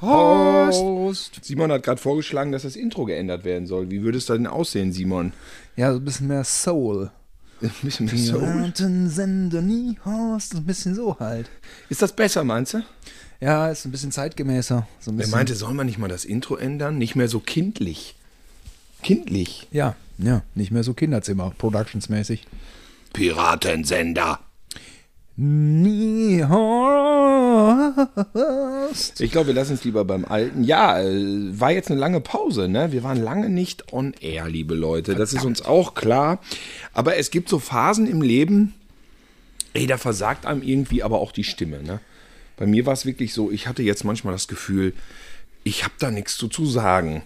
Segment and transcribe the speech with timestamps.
[0.00, 1.40] Host.
[1.42, 3.90] Simon hat gerade vorgeschlagen, dass das Intro geändert werden soll.
[3.90, 5.32] Wie würde es denn aussehen, Simon?
[5.76, 7.10] Ja, so ein bisschen mehr Soul.
[7.62, 8.40] Ein bisschen mehr Soul.
[8.40, 10.54] Piratensender nie Horst.
[10.54, 11.48] Ein bisschen so halt.
[11.88, 12.82] Ist das besser, meinst du?
[13.40, 14.86] Ja, ist ein bisschen zeitgemäßer.
[15.00, 15.32] So ein Er bisschen.
[15.32, 16.98] meinte, soll man nicht mal das Intro ändern?
[16.98, 18.16] Nicht mehr so kindlich.
[19.06, 19.68] Kindlich.
[19.70, 22.42] Ja, ja, nicht mehr so Kinderzimmer, productionsmäßig.
[23.12, 24.40] Piratensender.
[29.20, 30.64] Ich glaube, wir lassen es lieber beim Alten.
[30.64, 32.90] Ja, äh, war jetzt eine lange Pause, ne?
[32.90, 35.14] Wir waren lange nicht on air, liebe Leute.
[35.14, 36.40] Das ist uns auch klar.
[36.92, 38.74] Aber es gibt so Phasen im Leben,
[39.72, 42.00] ey, da versagt einem irgendwie aber auch die Stimme, ne?
[42.56, 44.94] Bei mir war es wirklich so, ich hatte jetzt manchmal das Gefühl,
[45.62, 47.22] ich habe da nichts zu, zu sagen.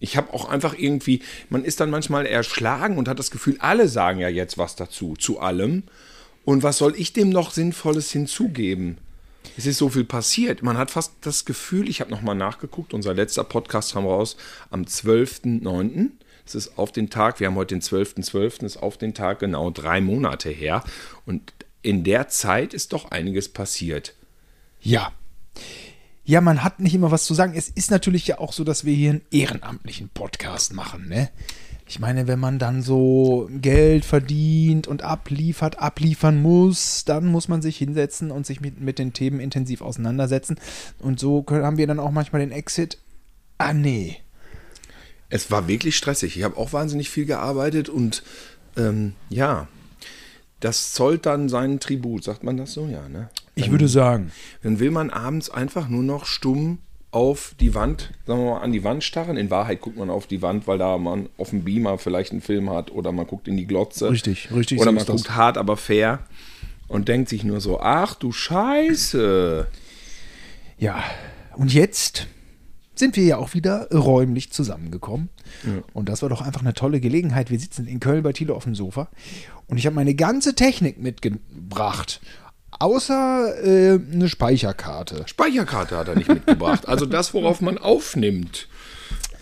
[0.00, 3.88] Ich habe auch einfach irgendwie, man ist dann manchmal erschlagen und hat das Gefühl, alle
[3.88, 5.82] sagen ja jetzt was dazu, zu allem.
[6.44, 8.98] Und was soll ich dem noch Sinnvolles hinzugeben?
[9.56, 10.62] Es ist so viel passiert.
[10.62, 14.36] Man hat fast das Gefühl, ich habe nochmal nachgeguckt, unser letzter Podcast kam raus
[14.70, 16.10] am 12.09.
[16.44, 19.70] Das ist auf den Tag, wir haben heute den 12.12., ist auf den Tag genau
[19.70, 20.82] drei Monate her.
[21.26, 24.14] Und in der Zeit ist doch einiges passiert.
[24.80, 25.12] Ja.
[26.28, 27.54] Ja, man hat nicht immer was zu sagen.
[27.56, 31.30] Es ist natürlich ja auch so, dass wir hier einen ehrenamtlichen Podcast machen, ne?
[31.86, 37.62] Ich meine, wenn man dann so Geld verdient und abliefert, abliefern muss, dann muss man
[37.62, 40.56] sich hinsetzen und sich mit, mit den Themen intensiv auseinandersetzen.
[40.98, 42.98] Und so können, haben wir dann auch manchmal den Exit.
[43.56, 44.18] Ah, nee.
[45.30, 46.36] Es war wirklich stressig.
[46.36, 48.22] Ich habe auch wahnsinnig viel gearbeitet und
[48.76, 49.66] ähm, ja,
[50.60, 52.86] das zollt dann seinen Tribut, sagt man das so?
[52.86, 53.28] Ja, ne?
[53.54, 54.32] Ich würde sagen.
[54.62, 56.78] Dann will man abends einfach nur noch stumm
[57.10, 59.36] auf die Wand, sagen wir mal, an die Wand starren.
[59.36, 62.42] In Wahrheit guckt man auf die Wand, weil da man auf dem Beamer vielleicht einen
[62.42, 64.10] Film hat oder man guckt in die Glotze.
[64.10, 65.16] Richtig, richtig, Oder man ist das.
[65.16, 66.20] guckt hart, aber fair
[66.88, 69.66] und denkt sich nur so, ach du Scheiße.
[70.78, 71.02] Ja,
[71.56, 72.26] und jetzt
[72.98, 75.28] sind wir ja auch wieder räumlich zusammengekommen.
[75.92, 77.50] Und das war doch einfach eine tolle Gelegenheit.
[77.50, 79.08] Wir sitzen in Köln bei Thilo auf dem Sofa
[79.66, 82.20] und ich habe meine ganze Technik mitgebracht.
[82.78, 85.24] Außer äh, eine Speicherkarte.
[85.26, 86.86] Speicherkarte hat er nicht mitgebracht.
[86.86, 88.68] Also das, worauf man aufnimmt.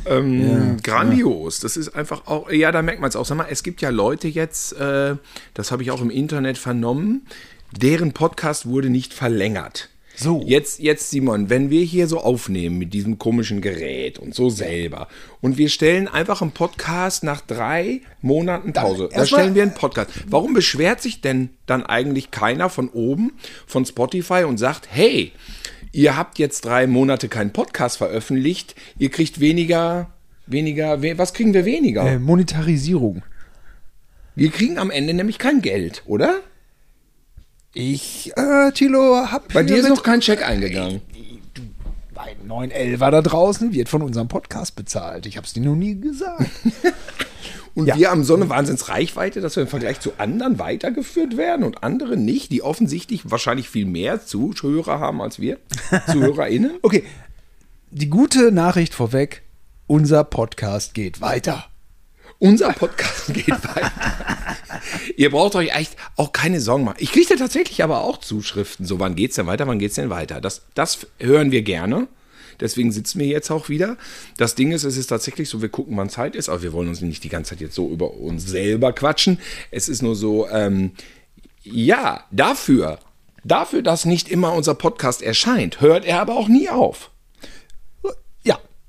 [0.07, 1.61] Ähm, grandios.
[1.61, 3.27] Das ist einfach auch, ja, da merkt man es auch.
[3.27, 5.17] Sag mal, es gibt ja Leute jetzt, äh,
[5.55, 7.27] das habe ich auch im Internet vernommen,
[7.73, 9.91] deren Podcast wurde nicht verlängert.
[10.17, 10.43] So.
[10.47, 15.09] Jetzt, jetzt, Simon, wenn wir hier so aufnehmen mit diesem komischen Gerät und so selber
[15.43, 20.11] und wir stellen einfach einen Podcast nach drei Monaten Pause, da stellen wir einen Podcast.
[20.27, 23.33] Warum beschwert sich denn dann eigentlich keiner von oben,
[23.67, 25.33] von Spotify und sagt, hey,
[25.93, 30.11] ihr habt jetzt drei Monate keinen Podcast veröffentlicht, ihr kriegt weniger,
[30.47, 32.11] weniger, we was kriegen wir weniger?
[32.11, 33.23] Äh, Monetarisierung.
[34.35, 36.41] Wir kriegen am Ende nämlich kein Geld, oder?
[37.79, 41.03] Ich, äh, Thilo, hab Bei dir ist noch kein Check eingegangen.
[42.15, 45.27] Bei 911 da draußen wird von unserem Podcast bezahlt.
[45.27, 46.47] Ich hab's dir noch nie gesagt.
[47.75, 47.99] Und Ja.
[47.99, 52.17] wir haben so eine Wahnsinnsreichweite, dass wir im Vergleich zu anderen weitergeführt werden und andere
[52.17, 55.59] nicht, die offensichtlich wahrscheinlich viel mehr Zuhörer haben als wir.
[56.11, 56.79] ZuhörerInnen.
[56.81, 57.05] Okay,
[57.91, 59.43] die gute Nachricht vorweg:
[59.87, 61.67] unser Podcast geht weiter.
[62.39, 63.93] Unser Podcast geht weiter.
[65.17, 66.99] Ihr braucht euch echt auch keine Sorgen machen.
[67.01, 68.85] Ich kriege tatsächlich aber auch Zuschriften.
[68.85, 69.67] So, wann geht's denn weiter?
[69.67, 70.41] Wann geht's denn weiter?
[70.41, 72.07] Das, das hören wir gerne.
[72.61, 73.97] Deswegen sitzen wir jetzt auch wieder.
[74.37, 76.89] Das Ding ist, es ist tatsächlich so, wir gucken, wann Zeit ist, aber wir wollen
[76.89, 79.39] uns nicht die ganze Zeit jetzt so über uns selber quatschen.
[79.71, 80.93] Es ist nur so, ähm,
[81.63, 82.99] ja, dafür,
[83.45, 87.11] dafür, dass nicht immer unser Podcast erscheint, hört er aber auch nie auf.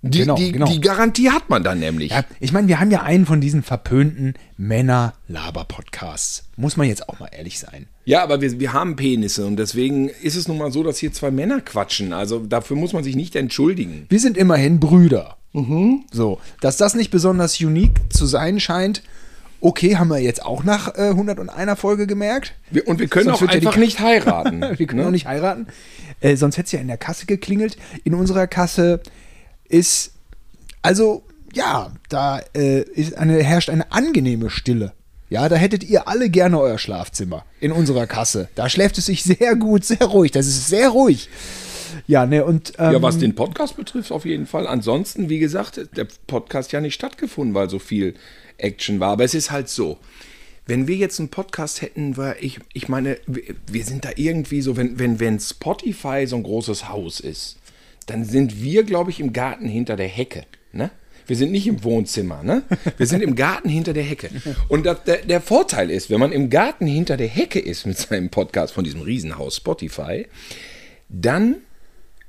[0.08, 0.66] Ja, Die, genau, die, genau.
[0.72, 2.12] die Garantie hat man dann nämlich.
[2.12, 6.44] ja, ich meine, wir haben ja einen von diesen verpönten Männer-Laber-Podcasts.
[6.56, 7.88] Muss man jetzt auch mal ehrlich sein.
[8.06, 11.12] Ja, aber wir, wir haben Penisse und deswegen ist es nun mal so, dass hier
[11.14, 12.14] zwei Männer quatschen.
[12.14, 14.06] Also dafür muss man sich nicht entschuldigen.
[14.10, 15.38] Wir sind immerhin Brüder.
[16.12, 19.02] So, dass das nicht besonders unique zu sein scheint,
[19.60, 22.54] okay, haben wir jetzt auch nach äh, 101 Folge gemerkt.
[22.70, 24.62] Wir, und wir können Sonst auch ja einfach Ka- nicht heiraten.
[24.78, 25.08] Wir können ne?
[25.08, 25.66] auch nicht heiraten.
[26.22, 27.76] Äh, sonst hätte es ja in der Kasse geklingelt.
[28.04, 29.02] In unserer Kasse
[29.70, 30.12] ist,
[30.82, 31.24] also,
[31.54, 32.86] ja, da äh,
[33.16, 34.94] eine, herrscht eine angenehme Stille.
[35.30, 38.48] Ja, da hättet ihr alle gerne euer Schlafzimmer in unserer Kasse.
[38.56, 40.32] Da schläft es sich sehr gut, sehr ruhig.
[40.32, 41.30] Das ist sehr ruhig.
[42.06, 42.74] Ja, ne, und.
[42.78, 44.68] Ähm, Ja, was den Podcast betrifft, auf jeden Fall.
[44.68, 48.14] Ansonsten, wie gesagt, der Podcast ja nicht stattgefunden, weil so viel
[48.58, 49.12] Action war.
[49.12, 49.98] Aber es ist halt so.
[50.66, 54.62] Wenn wir jetzt einen Podcast hätten, weil ich, ich meine, wir, wir sind da irgendwie
[54.62, 57.58] so, wenn, wenn, wenn Spotify so ein großes Haus ist,
[58.08, 60.46] dann sind wir, glaube ich, im Garten hinter der Hecke.
[60.72, 60.90] Ne?
[61.28, 62.64] Wir sind nicht im Wohnzimmer, ne?
[62.98, 64.30] Wir sind im Garten hinter der Hecke.
[64.70, 67.98] Und das, der, der Vorteil ist, wenn man im Garten hinter der Hecke ist mit
[67.98, 70.26] seinem Podcast von diesem Riesenhaus Spotify,
[71.10, 71.58] dann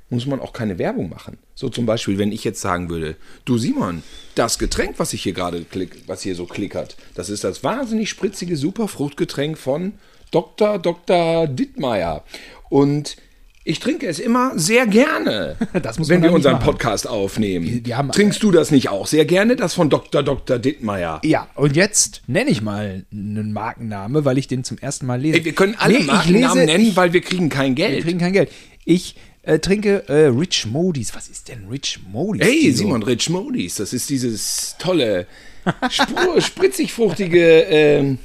[0.09, 1.37] muss man auch keine Werbung machen.
[1.55, 3.15] So zum Beispiel, wenn ich jetzt sagen würde,
[3.45, 4.03] du Simon,
[4.35, 8.09] das Getränk, was ich hier gerade klick, was hier so klickert, das ist das wahnsinnig
[8.09, 9.93] spritzige Superfruchtgetränk von
[10.31, 10.79] Dr.
[10.79, 11.47] Dr.
[11.47, 12.23] Dittmeier.
[12.69, 13.17] Und
[13.65, 16.65] ich trinke es immer sehr gerne, wenn wir unseren machen.
[16.65, 17.65] Podcast aufnehmen.
[17.67, 20.23] Wir- wir haben- Trinkst du das nicht auch sehr gerne, das von Dr.
[20.23, 20.57] Dr.
[20.59, 21.21] Dittmeier?
[21.23, 25.37] Ja, und jetzt nenne ich mal einen Markenname, weil ich den zum ersten Mal lese.
[25.39, 28.03] Ey, wir können alle Nee, ich Markennamen lese- nennen, weil wir kriegen kein Wir Geld.
[28.03, 28.49] kriegen kein Geld.
[28.85, 31.13] Ich äh, trinke äh, Rich Modis.
[31.15, 32.45] Was ist denn Rich Modis?
[32.45, 32.71] Hey?
[32.71, 35.27] Simon Rich Modis, das ist dieses tolle,
[36.39, 38.17] spritzig-fruchtige ähm,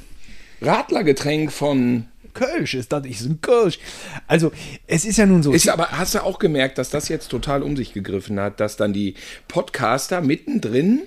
[0.61, 2.05] Radlergetränk von.
[2.35, 3.79] Kölsch ist das so ein Kölsch.
[4.27, 4.51] Also,
[4.85, 5.51] es ist ja nun so.
[5.51, 8.77] Ist aber, hast du auch gemerkt, dass das jetzt total um sich gegriffen hat, dass
[8.77, 9.15] dann die
[9.47, 11.01] Podcaster mittendrin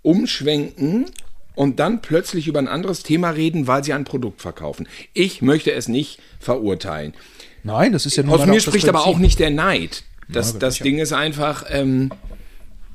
[0.00, 1.06] umschwenken
[1.54, 4.88] und dann plötzlich über ein anderes Thema reden, weil sie ein Produkt verkaufen.
[5.12, 7.12] Ich möchte es nicht verurteilen.
[7.62, 10.04] Nein, das ist ja nun Aus mir spricht aber auch nicht der Neid.
[10.28, 10.78] Das, das.
[10.78, 12.10] Ding ist einfach, ähm,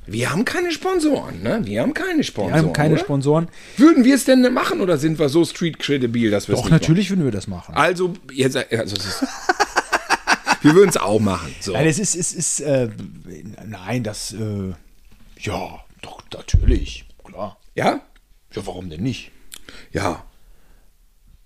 [0.08, 1.60] wir haben keine Sponsoren, ne?
[1.64, 2.54] Wir haben keine Sponsoren.
[2.56, 3.04] Wir haben keine oder?
[3.04, 3.48] Sponsoren.
[3.76, 6.70] Würden wir es denn machen oder sind wir so street credibil, dass wir es Doch,
[6.70, 7.74] natürlich würden wir das machen.
[7.74, 7.84] machen?
[7.84, 9.24] Also, jetzt, also es ist,
[10.62, 11.54] wir würden es auch machen.
[11.60, 11.74] So.
[11.74, 12.90] Nein, es ist, es ist, äh,
[13.66, 14.74] nein, das, äh,
[15.40, 17.58] ja, doch, natürlich, klar.
[17.76, 18.02] Ja?
[18.56, 19.32] Ja, warum denn nicht?
[19.92, 20.24] Ja.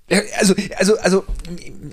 [0.09, 1.25] Ja, Also, also, also,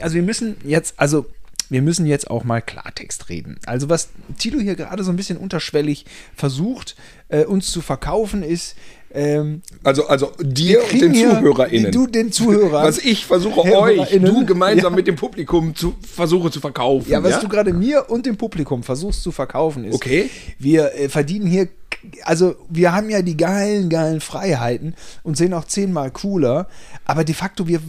[0.00, 1.26] also wir müssen jetzt, also
[1.70, 3.58] wir müssen jetzt auch mal Klartext reden.
[3.66, 6.04] Also was Tilo hier gerade so ein bisschen unterschwellig
[6.34, 6.96] versucht,
[7.28, 8.74] äh, uns zu verkaufen, ist,
[9.12, 11.92] ähm, Also, also dir und den hier- ZuhörerInnen.
[11.92, 12.84] du den Zuhörern.
[12.86, 14.96] Was ich versuche euch, du gemeinsam Ja.
[14.96, 17.10] mit dem Publikum zu versuche zu verkaufen.
[17.10, 20.28] ja, was du gerade mir und dem Publikum versuchst zu verkaufen ist, Okay.
[20.58, 21.68] wir äh, verdienen hier,
[22.22, 26.68] also wir haben ja die geilen, geilen Freiheiten und sehen auch zehnmal cooler,
[27.04, 27.80] aber de facto, wir,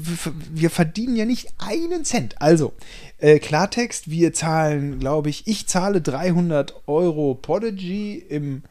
[0.52, 2.42] wir, verdienen ja nicht einen Cent.
[2.42, 2.74] Also,
[3.18, 8.64] äh, Klartext, wir zahlen, glaube ich, ich zahle 300 Euro Podigy im,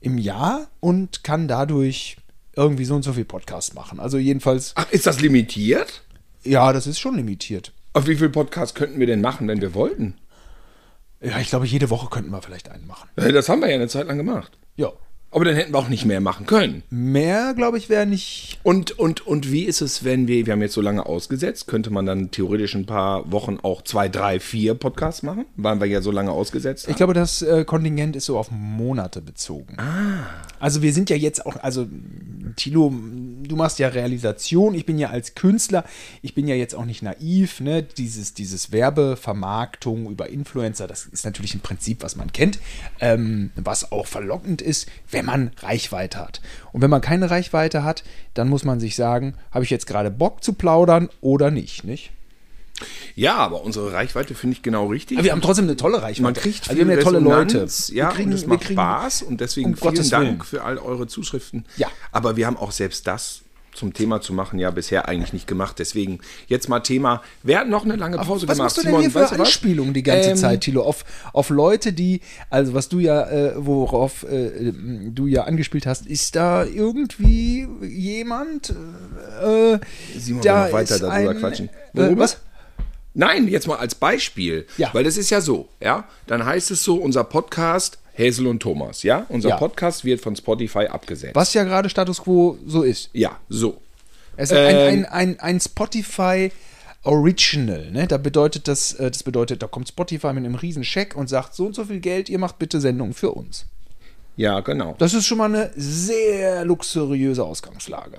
[0.00, 2.16] im Jahr und kann dadurch
[2.56, 4.00] irgendwie so und so viel Podcast machen.
[4.00, 6.02] Also jedenfalls, Ach, ist das limitiert?
[6.44, 7.72] ja, das ist schon limitiert.
[7.92, 10.14] Auf wie viel Podcasts könnten wir denn machen, wenn wir wollten?
[11.20, 13.08] Ja, ich glaube, jede Woche könnten wir vielleicht einen machen.
[13.16, 14.58] Äh, Das haben wir ja eine Zeit lang gemacht.
[14.76, 14.92] Ja.
[15.30, 16.82] Aber dann hätten wir auch nicht mehr machen können.
[16.88, 18.58] Mehr, glaube ich, wäre nicht.
[18.62, 21.90] Und, und, und wie ist es, wenn wir, wir haben jetzt so lange ausgesetzt, könnte
[21.90, 25.44] man dann theoretisch ein paar Wochen auch zwei, drei, vier Podcasts machen?
[25.56, 26.92] Weil wir ja so lange ausgesetzt haben.
[26.92, 29.76] Ich glaube, das äh, Kontingent ist so auf Monate bezogen.
[30.60, 31.86] Also wir sind ja jetzt auch, also
[32.56, 32.92] Tilo,
[33.42, 35.84] du machst ja Realisation, ich bin ja als Künstler,
[36.22, 37.82] ich bin ja jetzt auch nicht naiv, ne?
[37.82, 42.58] Dieses, dieses Werbevermarktung über Influencer, das ist natürlich ein Prinzip, was man kennt,
[43.00, 46.40] ähm, was auch verlockend ist, wenn man Reichweite hat.
[46.72, 48.04] Und wenn man keine Reichweite hat,
[48.34, 52.12] dann muss man sich sagen, habe ich jetzt gerade Bock zu plaudern oder nicht, nicht?
[53.14, 55.18] ja, aber unsere Reichweite finde ich genau richtig.
[55.18, 56.22] Aber wir haben trotzdem eine tolle Reichweite.
[56.22, 57.66] Man kriegt also wir haben ja tolle Leute.
[57.88, 60.42] Ja, wir kriegen, und es macht kriegen, Spaß und deswegen um vielen Gottes Dank Willen.
[60.42, 61.64] für all eure Zuschriften.
[61.76, 61.88] Ja.
[62.12, 63.42] Aber wir haben auch selbst das
[63.78, 65.78] zum Thema zu machen ja bisher eigentlich nicht gemacht.
[65.78, 67.22] Deswegen jetzt mal Thema.
[67.42, 68.58] Wer hat noch eine lange Pause was gemacht?
[68.58, 69.48] machst du denn hier für weißt du was?
[69.48, 70.82] Anspielungen die ganze Ähm, Zeit, Tilo?
[70.82, 72.20] Auf, auf Leute, die,
[72.50, 78.70] also was du ja, äh, worauf äh, du ja angespielt hast, ist da irgendwie jemand?
[78.70, 79.78] Äh,
[80.18, 81.68] Simon, da wir noch weiter darüber ein, quatschen.
[81.68, 82.22] Äh, Worüber?
[82.24, 82.38] was?
[83.14, 84.66] Nein, jetzt mal als Beispiel.
[84.76, 84.90] Ja.
[84.92, 86.04] Weil das ist ja so, ja.
[86.26, 89.26] Dann heißt es so, unser Podcast Häsel und Thomas, ja.
[89.28, 89.56] Unser Ja.
[89.56, 91.36] Podcast wird von Spotify abgesetzt.
[91.36, 93.10] Was ja gerade Status Quo so ist.
[93.12, 93.80] Ja, so.
[94.36, 96.50] Es ist ein, Ähm, ein, ein, ein Spotify
[97.04, 98.08] Original, ne?
[98.08, 101.54] Da bedeutet das, äh, das bedeutet, da kommt Spotify mit einem riesen Scheck und sagt,
[101.54, 103.66] so und so viel Geld, ihr macht bitte Sendungen für uns.
[104.36, 104.94] Ja, genau.
[104.98, 108.18] Das ist schon mal eine sehr luxuriöse Ausgangslage.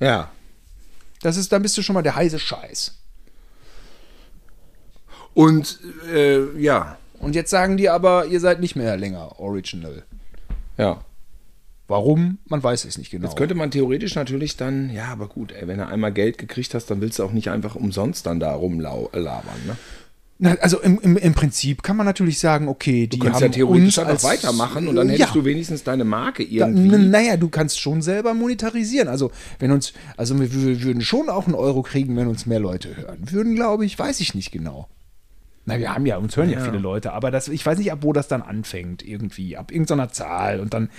[0.00, 0.30] Ja.
[1.20, 2.94] Das ist, dann bist du schon mal der heiße Scheiß.
[5.34, 5.78] Und
[6.12, 10.02] äh, ja, Und jetzt sagen die aber, ihr seid nicht mehr länger Original.
[10.76, 11.00] ja.
[11.90, 12.36] Warum?
[12.44, 13.24] Man weiß es nicht genau.
[13.26, 16.74] Jetzt könnte man theoretisch natürlich dann, ja, aber gut, ey, wenn du einmal Geld gekriegt
[16.74, 19.74] hast, dann willst du auch nicht einfach umsonst dann da rumlabern, ne?
[20.40, 23.46] Na, also im, im, im Prinzip kann man natürlich sagen, okay, die Du kannst haben
[23.50, 25.14] ja theoretisch uns einfach als, weitermachen und dann Ja.
[25.14, 26.94] hättest du wenigstens deine Marke Da, irgendwie.
[26.94, 29.08] n- naja, du kannst schon selber monetarisieren.
[29.08, 32.60] Also, wenn uns, also wir, wir würden schon auch einen Euro kriegen, wenn uns mehr
[32.60, 33.16] Leute hören.
[33.32, 34.88] Würden, glaube ich, weiß ich nicht genau.
[35.68, 36.64] Na, wir haben ja, uns hören ja, Ja.
[36.64, 40.10] viele Leute, aber das, ich weiß nicht, ab wo das dann anfängt, irgendwie, ab irgendeiner
[40.10, 40.90] Zahl und dann.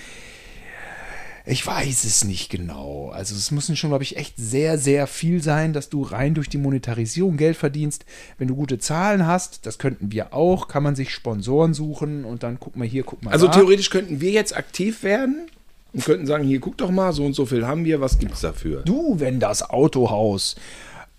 [1.45, 3.09] Ich weiß es nicht genau.
[3.09, 6.47] Also es müssen schon, glaube ich, echt sehr, sehr viel sein, dass du rein durch
[6.47, 8.05] die Monetarisierung Geld verdienst.
[8.37, 12.43] Wenn du gute Zahlen hast, das könnten wir auch, kann man sich Sponsoren suchen und
[12.43, 13.53] dann guck mal hier, guck mal Also da.
[13.53, 15.47] theoretisch könnten wir jetzt aktiv werden
[15.93, 18.41] und könnten sagen, hier guck doch mal, so und so viel haben wir, was gibt's
[18.41, 18.83] dafür?
[18.83, 20.55] Du, wenn das Autohaus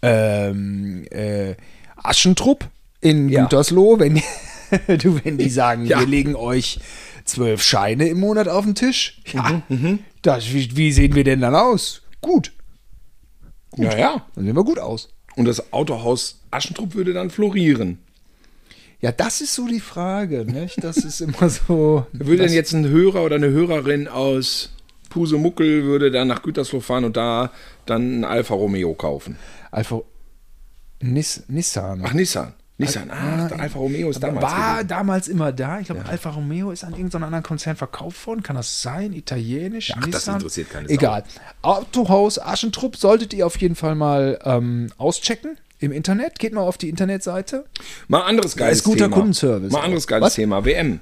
[0.02, 1.54] ähm, äh,
[1.96, 2.68] Aschentrupp
[3.00, 3.42] in Ja.
[3.42, 4.16] Gütersloh, wenn,
[4.98, 6.00] du, wenn die sagen, Ja.
[6.00, 6.78] wir legen euch
[7.24, 11.40] zwölf Scheine im Monat auf den Tisch, ja, Mhm, das, wie, wie sehen wir denn
[11.40, 12.02] dann aus?
[12.20, 12.52] Gut,
[13.76, 14.26] Ja, ja.
[14.34, 15.08] dann sehen wir gut aus.
[15.36, 17.98] Und das Autohaus Aschentrupp würde dann florieren.
[19.00, 20.82] Ja, das ist so die Frage, nicht?
[20.84, 22.04] Das ist immer so.
[22.12, 24.74] Würde denn jetzt ein Hörer oder eine Hörerin aus
[25.08, 27.50] Pusemuckel würde dann nach Gütersloh fahren und da
[27.86, 29.36] dann ein Alfa Romeo kaufen?
[29.70, 30.02] Alpha
[31.00, 32.02] Nis, Nissan.
[32.04, 32.52] Ach, Nissan.
[32.80, 34.88] Nissan, ach, der Alfa Romeo ist damals war gewesen.
[34.88, 35.80] damals immer da.
[35.80, 38.42] Ich glaube, Alfa Romeo ist an irgendeinem anderen Konzern verkauft worden.
[38.42, 39.12] Kann das sein?
[39.12, 39.92] Italienisch?
[39.92, 40.34] Ach, das Nissan?
[40.36, 40.94] interessiert keine Sau.
[40.94, 41.24] Egal.
[41.62, 46.38] Autohaus Aschentrupp solltet ihr auf jeden Fall mal ähm, auschecken im Internet.
[46.38, 47.66] Geht mal auf die Internetseite.
[48.08, 49.16] Mal anderes geiles ist guter Thema.
[49.16, 50.34] Kundenservice Mal anderes geiles Was?
[50.34, 50.64] Thema.
[50.64, 51.00] WM.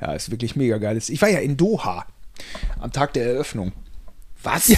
[0.00, 0.96] Ja, ist wirklich mega geil.
[0.96, 2.06] Ich war ja in Doha
[2.78, 3.72] am Tag der Eröffnung.
[4.42, 4.72] Was?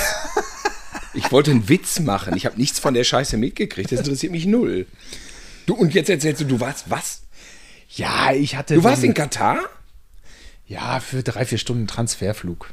[1.15, 2.35] Ich wollte einen Witz machen.
[2.37, 3.93] Ich habe nichts von der Scheiße mitgekriegt.
[3.93, 4.87] Das interessiert mich null.
[5.67, 7.23] Du, und jetzt erzählst du, du warst was?
[7.91, 8.75] Ja, ich hatte.
[8.75, 9.59] Du warst in Katar?
[10.67, 12.73] Ja, für drei, vier Stunden Transferflug.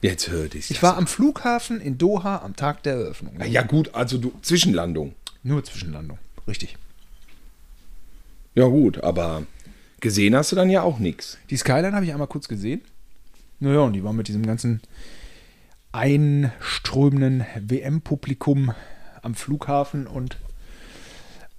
[0.00, 0.70] Jetzt hört ich's.
[0.70, 3.40] Ich war am Flughafen in Doha am Tag der Eröffnung.
[3.46, 5.14] Ja gut, also du Zwischenlandung.
[5.42, 6.18] Nur Zwischenlandung.
[6.46, 6.76] Richtig.
[8.54, 9.44] Ja gut, aber
[10.00, 11.38] gesehen hast du dann ja auch nichts.
[11.50, 12.82] Die Skyline habe ich einmal kurz gesehen.
[13.60, 14.82] Naja, und die war mit diesem ganzen
[15.92, 18.74] einströmenden WM-Publikum
[19.22, 20.36] am Flughafen und,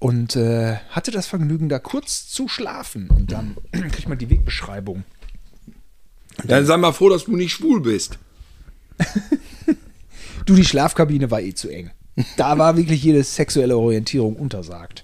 [0.06, 3.10] und äh, hatte das Vergnügen, da kurz zu schlafen.
[3.10, 5.04] Und dann kriegt man die Wegbeschreibung.
[6.44, 8.20] Dann sei mal froh, dass du nicht schwul bist.
[10.46, 11.90] Du, die Schlafkabine war eh zu eng.
[12.38, 15.04] Da war wirklich jede sexuelle Orientierung untersagt.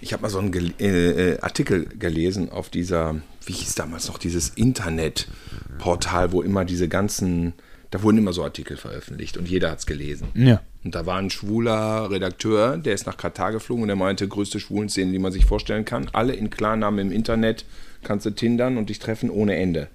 [0.00, 4.08] Ich habe mal so einen gel äh, äh, Artikel gelesen auf dieser, wie hieß damals
[4.08, 7.52] noch, dieses Internetportal, wo immer diese ganzen,
[7.90, 10.28] da wurden immer so Artikel veröffentlicht und jeder hat es gelesen.
[10.34, 10.60] Ja.
[10.84, 14.60] Und da war ein schwuler Redakteur, der ist nach Katar geflogen und der meinte, größte
[14.60, 16.08] Schwulenszene, die man sich vorstellen kann.
[16.12, 17.64] Alle in Klarnamen im Internet
[18.02, 19.88] kannst du tindern und dich treffen ohne Ende.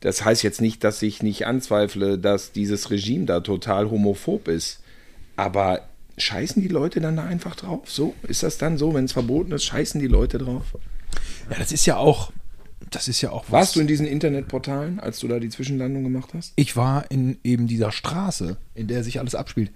[0.00, 4.80] Das heißt jetzt nicht, dass ich nicht anzweifle, dass dieses Regime da total homophob ist.
[5.36, 7.90] Aber scheißen die Leute dann da einfach drauf?
[7.90, 8.14] So?
[8.24, 10.64] Ist das dann so, wenn es verboten ist, scheißen die Leute drauf?
[11.50, 12.32] Ja, das ist ja auch,
[12.94, 13.52] das ist ja auch was.
[13.52, 16.52] Warst du in diesen Internetportalen, als du da die Zwischenlandung gemacht hast?
[16.56, 19.70] Ich war in eben dieser Straße, in der sich alles abspielt.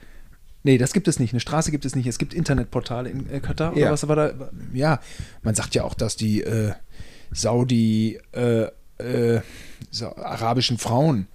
[0.62, 1.32] Nee, das gibt es nicht.
[1.32, 2.06] Eine Straße gibt es nicht.
[2.06, 3.72] Es gibt Internetportale in äh, Katar.
[3.72, 3.90] Oder Ja.
[3.92, 4.50] was war da?
[4.74, 5.00] Ja,
[5.42, 6.72] man sagt ja auch, dass die äh,
[7.30, 8.68] Saudi äh,
[8.98, 9.40] äh,
[9.90, 11.26] so, arabischen Frauen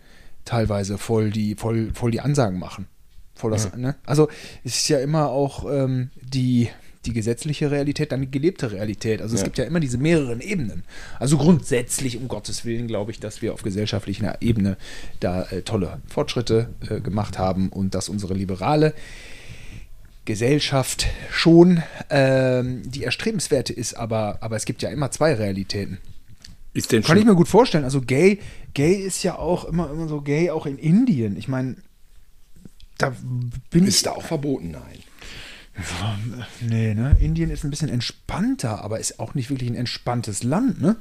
[0.46, 2.88] teilweise voll die, voll, voll die Ansagen machen.
[3.36, 3.96] Voll das, ne?
[4.06, 4.28] Also
[4.64, 6.70] es ist ja immer auch ähm, die,
[7.06, 9.22] die gesetzliche Realität, dann die gelebte Realität.
[9.22, 9.46] Also es Ja.
[9.46, 10.84] gibt ja immer diese mehreren Ebenen.
[11.20, 14.78] Also grundsätzlich, um Gottes Willen, glaube ich, dass wir auf gesellschaftlicher Ebene
[15.20, 18.94] da äh, tolle Fortschritte äh, gemacht haben und dass unsere liberale
[20.26, 21.82] Gesellschaft schon
[22.12, 25.98] ähm, die erstrebenswerte ist, aber, aber es gibt ja immer zwei Realitäten.
[26.74, 27.84] Ist denn Kann ich mir gut vorstellen.
[27.84, 28.40] Also gay,
[28.76, 31.36] gay ist ja auch immer, immer so gay, auch in Indien.
[31.36, 31.76] Ich meine,
[33.00, 33.14] da
[33.72, 34.04] bin ist ich.
[34.04, 34.72] da auch verboten?
[34.72, 35.00] Nein.
[36.60, 37.16] Nee, ne?
[37.20, 40.98] Indien ist ein bisschen entspannter, aber ist auch nicht wirklich ein entspanntes Land, ne?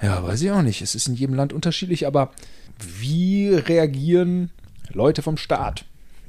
[0.00, 0.80] Ja, weiß ich auch nicht.
[0.82, 2.32] Es ist in jedem Land unterschiedlich, aber
[2.78, 4.50] wie reagieren
[4.88, 5.84] Leute vom Staat?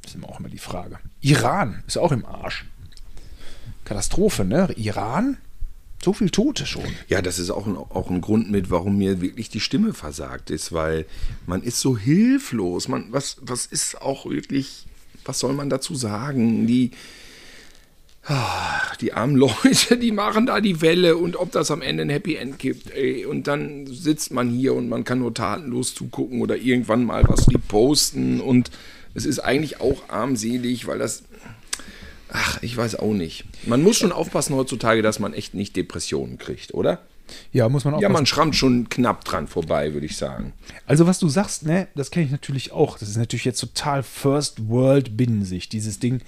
[0.05, 0.97] ist immer auch immer die Frage.
[1.21, 2.65] Iran ist auch im Arsch.
[3.85, 4.73] Katastrophe, ne?
[4.75, 5.37] Iran?
[6.03, 6.85] So viel Tote schon.
[7.07, 10.49] Ja, das ist auch ein, auch ein Grund mit, warum mir wirklich die Stimme versagt
[10.49, 11.05] ist, weil
[11.45, 12.87] man ist so hilflos.
[12.87, 14.87] Man, was, was ist auch wirklich,
[15.25, 16.67] was soll man dazu sagen?
[16.67, 16.91] Die,
[18.25, 22.09] ah, die armen Leute, die machen da die Welle und ob das am Ende ein
[22.09, 22.91] Happy End gibt.
[22.91, 27.23] Ey, und dann sitzt man hier und man kann nur tatenlos zugucken oder irgendwann mal
[27.27, 28.71] was die posten und
[29.13, 31.23] es ist eigentlich auch armselig, weil das
[32.33, 33.43] Ach, ich weiß auch nicht.
[33.65, 36.99] Man muss schon aufpassen heutzutage, dass man echt nicht Depressionen kriegt, oder?
[37.51, 38.01] Ja, muss man auch.
[38.01, 40.53] Ja, man schrammt schon knapp dran vorbei, würde ich sagen.
[40.85, 42.97] Also was du sagst, ne, das kenne ich natürlich auch.
[42.97, 46.21] Das ist natürlich jetzt total First World Binnensicht, dieses Ding.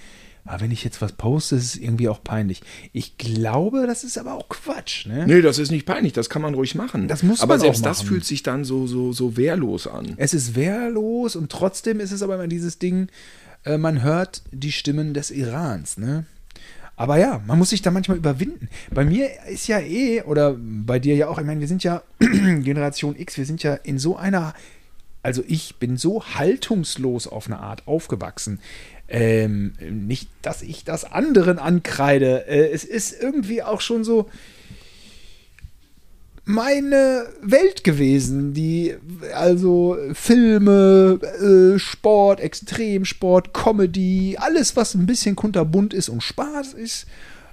[0.46, 2.62] Aber wenn ich jetzt was poste, ist es irgendwie auch peinlich.
[2.92, 5.26] Ich glaube, das ist aber auch Quatsch, ne?
[5.26, 7.08] Nee, das ist nicht peinlich, das kann man ruhig machen.
[7.08, 8.08] Das muss Aber man selbst auch das machen.
[8.10, 10.16] fühlt sich dann so, so, so wehrlos an.
[10.18, 13.08] Es ist wehrlos und trotzdem ist es aber immer dieses Ding,
[13.64, 16.26] äh, man hört die Stimmen des Irans, ne?
[16.96, 18.70] Aber ja, man muss sich da manchmal überwinden.
[18.92, 22.04] Bei mir ist ja eh, oder bei dir ja auch, ich meine, wir sind ja
[22.20, 24.54] Generation X, wir sind ja in so einer,
[25.24, 28.60] also ich bin so haltungslos auf eine Art aufgewachsen.
[29.08, 32.48] Ähm, nicht, dass ich das anderen ankreide.
[32.48, 34.30] Äh, es ist irgendwie auch schon so,
[36.46, 38.54] meine Welt gewesen.
[38.54, 38.96] Die,
[39.34, 47.06] also Filme, äh, Sport, Extremsport, Comedy, alles, was ein bisschen kunterbunt ist und Spaß ist,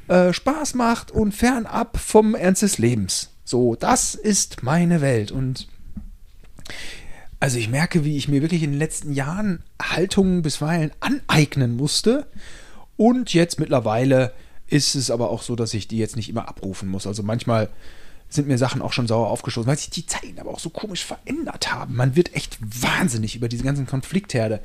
[0.09, 3.30] äh, Spaß macht und fernab vom Ernst des Lebens.
[3.44, 5.30] So, das ist meine Welt.
[5.32, 5.68] Und
[7.38, 12.26] also ich merke, wie ich mir wirklich in den letzten Jahren Haltungen bisweilen aneignen musste.
[12.97, 14.32] Und jetzt mittlerweile
[14.66, 17.06] ist es aber auch so, dass ich die jetzt nicht immer abrufen muss.
[17.06, 17.70] Also manchmal
[18.31, 21.05] sind mir Sachen auch schon sauer aufgestoßen, weil sich die Zeiten aber auch so komisch
[21.05, 21.97] verändert haben.
[21.97, 24.61] Man wird echt wahnsinnig über diese ganzen Konfliktherde.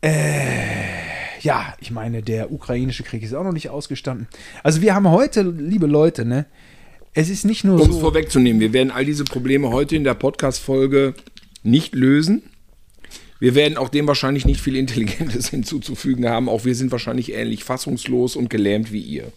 [0.00, 4.28] Äh, ja, ich meine, der ukrainische Krieg ist auch noch nicht ausgestanden.
[4.62, 6.46] Also wir haben heute, liebe Leute, ne,
[7.14, 7.96] es ist nicht nur Um so.
[7.96, 11.14] es vorwegzunehmen, wir werden all diese Probleme heute in der Podcast-Folge
[11.64, 12.42] nicht lösen.
[13.40, 16.48] Wir werden auch dem wahrscheinlich nicht viel Intelligentes hinzuzufügen haben.
[16.48, 19.32] Auch wir sind wahrscheinlich ähnlich fassungslos und gelähmt wie ihr.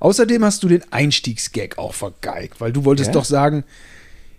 [0.00, 3.12] Außerdem hast du den Einstiegsgag auch vergeigt, weil du wolltest Ja?
[3.14, 3.64] doch sagen,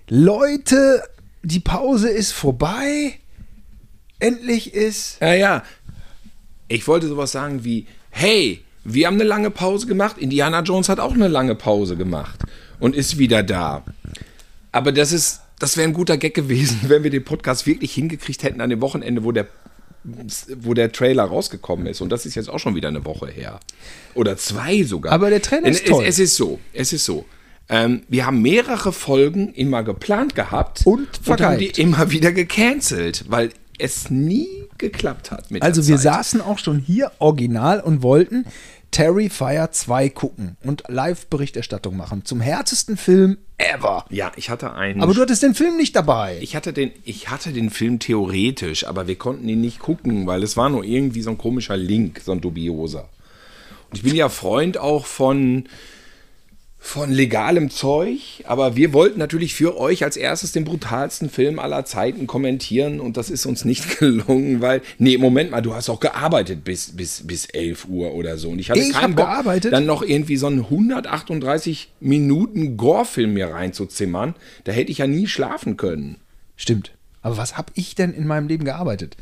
[0.10, 1.04] Leute,
[1.44, 3.20] die Pause ist vorbei.
[4.20, 5.18] Endlich ist.
[5.22, 5.64] Ja, ja.
[6.68, 10.18] Ich wollte sowas sagen wie, hey, wir haben eine lange Pause gemacht.
[10.18, 12.40] Indiana Jones hat auch eine lange Pause gemacht
[12.80, 13.84] und ist wieder da.
[14.72, 18.44] Aber das ist, das wäre ein guter Gag gewesen, wenn wir den Podcast wirklich hingekriegt
[18.44, 19.48] hätten an dem Wochenende, wo der,
[20.04, 22.02] wo der Trailer rausgekommen ist.
[22.02, 23.60] Und das ist jetzt auch schon wieder eine Woche her.
[24.14, 25.12] Oder zwei sogar.
[25.14, 26.06] Aber der Trailer ist es, toll.
[26.06, 27.26] Es ist so, es ist so.
[27.68, 33.50] Ähm, wir haben mehrere Folgen immer geplant gehabt Und haben die immer wieder gecancelt, weil
[33.80, 34.48] es nie
[34.78, 36.04] geklappt hat mit Also wir Zeit.
[36.04, 38.46] saßen auch schon hier original und wollten
[38.96, 44.06] Terrifier 2 gucken und Live-Berichterstattung machen zum härtesten Film ever.
[44.10, 45.02] Ja, ich hatte einen.
[45.02, 46.38] Aber du hattest den Film nicht dabei.
[46.40, 50.44] ich hatte den, ich hatte den Film theoretisch, aber wir konnten ihn nicht gucken, weil
[50.44, 53.10] es war nur irgendwie so ein komischer Link, so ein dubioser.
[53.90, 55.66] Und ich bin ja Freund auch von
[56.86, 61.84] von legalem Zeug, aber wir wollten natürlich für euch als erstes den brutalsten Film aller
[61.84, 66.00] Zeiten kommentieren und das ist uns nicht gelungen, weil, nee, Moment mal, du hast auch
[66.00, 69.74] gearbeitet bis, bis, bis 11 Uhr oder so und ich hatte Ich keinen Bock, gearbeitet?
[69.74, 75.26] dann noch irgendwie so einen 138 Minuten Gore-Film mir reinzuzimmern, da hätte ich ja nie
[75.26, 76.18] schlafen können.
[76.56, 76.92] Stimmt.
[77.24, 79.18] Aber was habe ich denn in meinem Leben gearbeitet?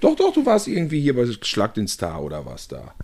[0.00, 2.94] Doch, doch, du warst irgendwie hier bei Schlag den Star oder was da.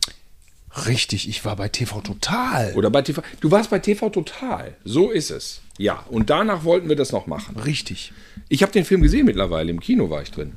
[0.86, 2.72] Richtig, ich war bei TV Total.
[2.74, 3.22] Oder bei TV.
[3.40, 4.76] Du warst bei TV Total.
[4.84, 5.62] So ist es.
[5.78, 7.56] Ja, und danach wollten wir das noch machen.
[7.56, 8.12] Richtig.
[8.48, 9.70] Ich habe den Film gesehen mittlerweile.
[9.70, 10.52] Im Kino war ich drin.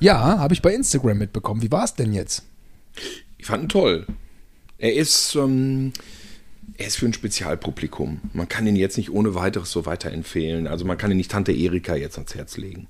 [0.00, 1.62] Ja, habe ich bei Instagram mitbekommen.
[1.62, 2.44] Wie war es denn jetzt?
[3.38, 4.06] Ich fand ihn toll.
[4.78, 5.92] Er ist, ähm,
[6.78, 8.20] er ist für ein Spezialpublikum.
[8.32, 10.66] Man kann ihn jetzt nicht ohne weiteres so weiterempfehlen.
[10.66, 12.86] Also man kann ihn nicht Tante Erika jetzt ans Herz legen.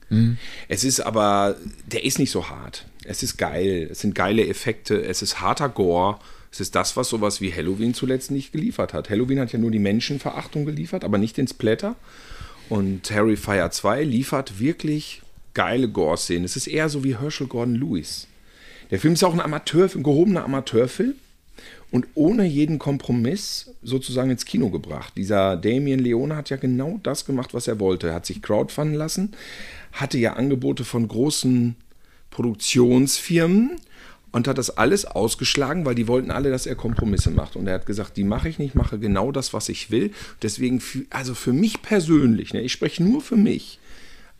[0.68, 2.86] Es ist aber, der ist nicht so hart.
[3.04, 3.88] Es ist geil.
[3.90, 5.04] Es sind geile Effekte.
[5.04, 6.18] Es ist harter Gore.
[6.50, 9.10] Es ist das, was sowas wie Halloween zuletzt nicht geliefert hat.
[9.10, 11.96] Halloween hat ja nur die Menschenverachtung geliefert, aber nicht den Splatter.
[12.68, 15.22] Und Terrifier 2 liefert wirklich
[15.54, 16.44] geile Gore-Szenen.
[16.44, 18.26] Es ist eher so wie Herschel Gordon Lewis.
[18.90, 21.14] Der Film ist auch ein Amateurfilm, ein gehobener Amateurfilm
[21.90, 25.14] und ohne jeden Kompromiss sozusagen ins Kino gebracht.
[25.16, 28.08] Dieser Damien Leone hat ja genau das gemacht, was er wollte.
[28.08, 29.32] Er hat sich crowdfunden lassen,
[29.92, 31.76] hatte ja Angebote von großen
[32.30, 33.76] Produktionsfirmen
[34.32, 37.56] und hat das alles ausgeschlagen, weil die wollten alle, dass er Kompromisse macht.
[37.56, 40.10] Und er hat gesagt, die mache ich nicht, mache genau das, was ich will.
[40.42, 43.78] Deswegen, also für mich persönlich, ne, ich spreche nur für mich,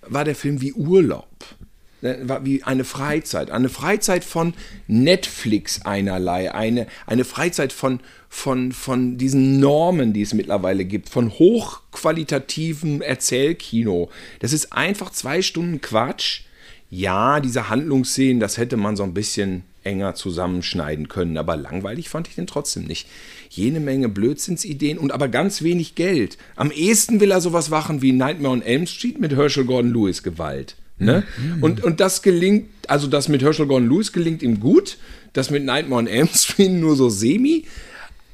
[0.03, 1.56] war der Film wie Urlaub.
[2.03, 3.51] Ne, wie eine Freizeit.
[3.51, 4.53] Eine Freizeit von
[4.87, 6.53] Netflix einerlei.
[6.53, 11.09] Eine, eine Freizeit von, von, von diesen Normen, die es mittlerweile gibt.
[11.09, 14.11] Von hochqualitativem Erzählkino.
[14.41, 16.43] Das ist einfach zwei Stunden Quatsch.
[16.91, 22.29] Ja, diese Handlungsszenen, das hätte man so ein bisschen enger zusammenschneiden können, aber langweilig fand
[22.29, 23.09] ich den trotzdem nicht.
[23.49, 26.37] Jene Menge Blödsinnsideen und aber ganz wenig Geld.
[26.57, 30.23] Am ehesten will er sowas machen wie Nightmare on Elm Street mit Herschel Gordon Lewis
[30.23, 30.77] Gewalt.
[30.99, 31.25] Ne?
[31.61, 34.97] Und, und das gelingt, also das mit Herschel Gordon Lewis gelingt ihm gut,
[35.35, 37.65] das mit Nightmare on Elm Street nur so semi,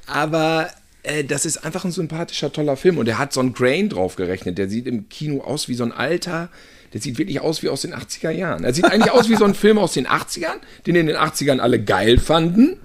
[0.06, 0.68] aber
[1.02, 4.14] äh, das ist einfach ein sympathischer, toller Film und er hat so einen Grain drauf
[4.14, 6.50] gerechnet, der sieht im Kino aus wie so ein alter,
[6.92, 8.64] der sieht wirklich aus wie aus den 80er Jahren.
[8.64, 11.58] Er sieht eigentlich aus wie so ein Film aus den 80ern, den in den 80ern
[11.58, 12.76] alle geil fanden.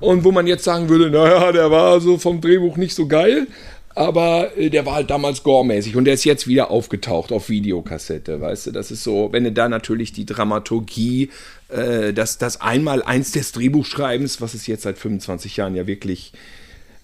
[0.00, 3.46] Und wo man jetzt sagen würde, naja, der war so vom Drehbuch nicht so geil,
[3.94, 8.40] aber äh, der war halt damals goremäßig und der ist jetzt wieder aufgetaucht auf Videokassette,
[8.40, 11.30] weißt du, das ist so, wenn du da natürlich die Dramaturgie,
[11.68, 16.32] äh, das, das einmal eins des Drehbuchschreibens, was es jetzt seit 25 Jahren ja wirklich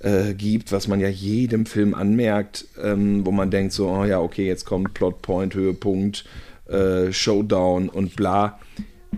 [0.00, 4.20] äh, gibt, was man ja jedem Film anmerkt, ähm, wo man denkt so, oh ja,
[4.20, 6.24] okay, jetzt kommt Plotpoint, Höhepunkt,
[6.68, 8.58] äh, Showdown und bla.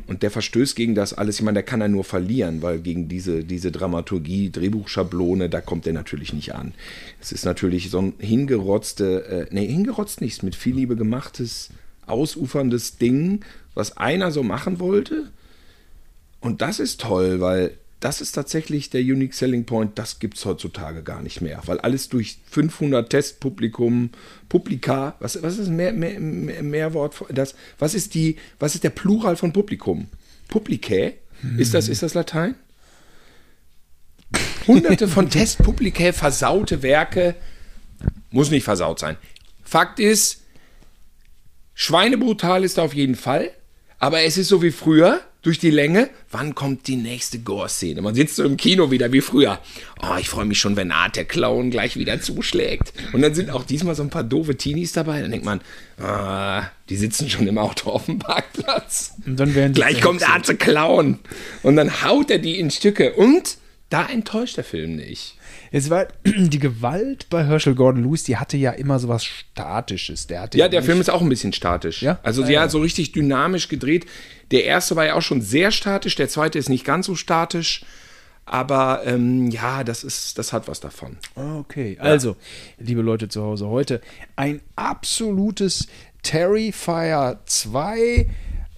[0.06, 1.36] Und der verstößt gegen das alles.
[1.36, 5.86] Ich meine, der kann ja nur verlieren, weil gegen diese, diese Dramaturgie, Drehbuchschablone, da kommt
[5.86, 6.72] er natürlich nicht an.
[7.20, 11.70] Es ist natürlich so ein hingerotzte, äh, nee, hingerotzt nichts, mit viel Liebe gemachtes,
[12.06, 15.30] ausuferndes Ding, was einer so machen wollte.
[16.40, 19.96] Und das ist toll, weil das ist tatsächlich der Unique Selling Point.
[19.96, 24.10] Das gibt es heutzutage gar nicht mehr, weil alles durch 500 Testpublikum,
[24.48, 27.14] Publika, was, was ist mehr, mehr, mehr, Mehrwort?
[27.30, 30.08] Das, was, ist die, was ist der Plural von Publikum?
[30.48, 31.14] Publicae?
[31.56, 32.56] Ist, das, ist das Latein?
[34.66, 37.36] Hunderte von Testpublicae, versaute Werke.
[38.30, 39.16] Muss nicht versaut sein.
[39.62, 40.42] Fakt ist,
[41.74, 43.50] Schweinebrutal ist auf jeden Fall,
[43.98, 46.08] aber es ist so wie früher durch die Länge.
[46.30, 48.00] Wann kommt die nächste Gore-Szene?
[48.00, 49.58] Man sitzt so im Kino wieder wie früher.
[50.02, 52.92] Oh, ich freue mich schon, wenn Art der Clown gleich wieder zuschlägt.
[53.12, 55.20] Und dann sind auch diesmal so ein paar doofe Teenies dabei.
[55.20, 55.60] Dann denkt man,
[55.98, 59.14] ah, die sitzen schon im Auto auf dem Parkplatz.
[59.26, 61.18] Und dann werden gleich kommt Art der Clown.
[61.62, 63.12] Und dann haut er die in Stücke.
[63.12, 63.58] Und
[63.90, 65.36] da enttäuscht der Film nicht.
[65.72, 70.26] Es war die Gewalt bei Herschel Gordon Lewis, die hatte ja immer so was Statisches.
[70.26, 72.02] Der hatte ja, der Film ist auch ein bisschen statisch.
[72.02, 72.18] Ja?
[72.22, 72.68] Also, Ah, ja, ja.
[72.68, 74.06] so richtig dynamisch gedreht.
[74.50, 77.84] Der erste war ja auch schon sehr statisch, der zweite ist nicht ganz so statisch.
[78.44, 81.16] Aber ähm, ja, das ist, das hat was davon.
[81.36, 82.36] Okay, also,
[82.78, 84.00] liebe Leute zu Hause, heute
[84.36, 85.86] ein absolutes
[86.22, 88.28] Terrifier 2.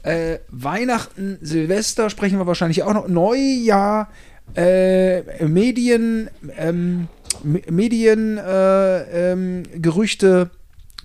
[0.02, 3.08] Äh, Weihnachten, Silvester sprechen wir wahrscheinlich auch noch.
[3.08, 4.10] Neujahr,
[4.56, 7.08] äh, Medien, ähm,
[7.42, 10.50] Me- Medien, äh, ähm, Gerüchte,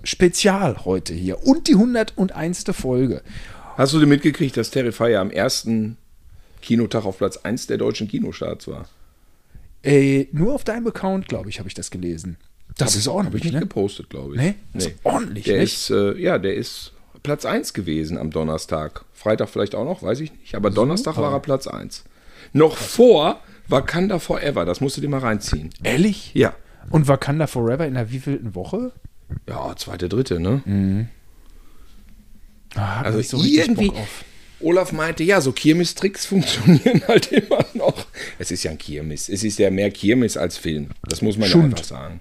[0.04, 1.43] Spezial heute hier.
[1.45, 2.65] Und die 101.
[2.71, 3.21] Folge.
[3.75, 5.97] Hast du denn mitgekriegt, dass Terrifier am ersten
[6.62, 8.88] Kinotag auf Platz 1 der deutschen Kinostarts war?
[9.84, 12.38] Äh, nur auf deinem Account, glaube ich, habe ich das gelesen.
[12.78, 13.60] Das ist Habe ich ordentlich, nicht ne?
[13.62, 14.41] gepostet, glaube ich.
[14.41, 14.56] Nee?
[14.73, 15.73] Das ist ordentlich, Der nicht?
[15.73, 19.04] ist, äh, ja, der ist Platz 1 gewesen am Donnerstag.
[19.13, 20.56] Freitag vielleicht auch noch, weiß ich nicht.
[20.56, 22.04] Aber Donnerstag war er Platz 1.
[22.53, 25.69] Noch vor Wakanda Forever, das musst du dir mal reinziehen.
[25.83, 26.31] Ehrlich?
[26.33, 26.55] Ja.
[26.89, 28.91] Und Wakanda Forever in der wievielten Woche?
[29.47, 31.07] Ja, zweite, dritte, ne?
[32.75, 33.91] Ah, hab Also so irgendwie.
[34.62, 38.05] Olaf meinte, ja, so Kirmestricks funktionieren halt immer noch.
[38.39, 39.29] Es ist ja ein Kirmes.
[39.29, 40.89] Es ist ja mehr Kirmes als Film.
[41.03, 42.19] Das muss man ja einfach sagen.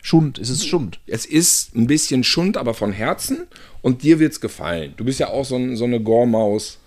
[0.00, 1.00] Schund, es ist Schund.
[1.06, 3.46] Es ist ein bisschen Schund, aber von Herzen.
[3.82, 4.94] Und dir wird's gefallen.
[4.96, 6.78] Du bist ja auch so, ein, so eine Gormaus.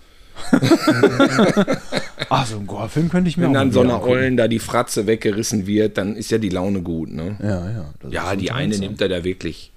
[2.32, 4.02] Ah, so ein Gore-Film könnte ich mir Wenn dann so einer.
[4.02, 7.36] Ollen da die Fratze weggerissen wird, dann ist ja die Laune gut, ne?
[7.42, 8.10] Ja, ja.
[8.10, 9.70] Ja, die eine nimmt er da wirklich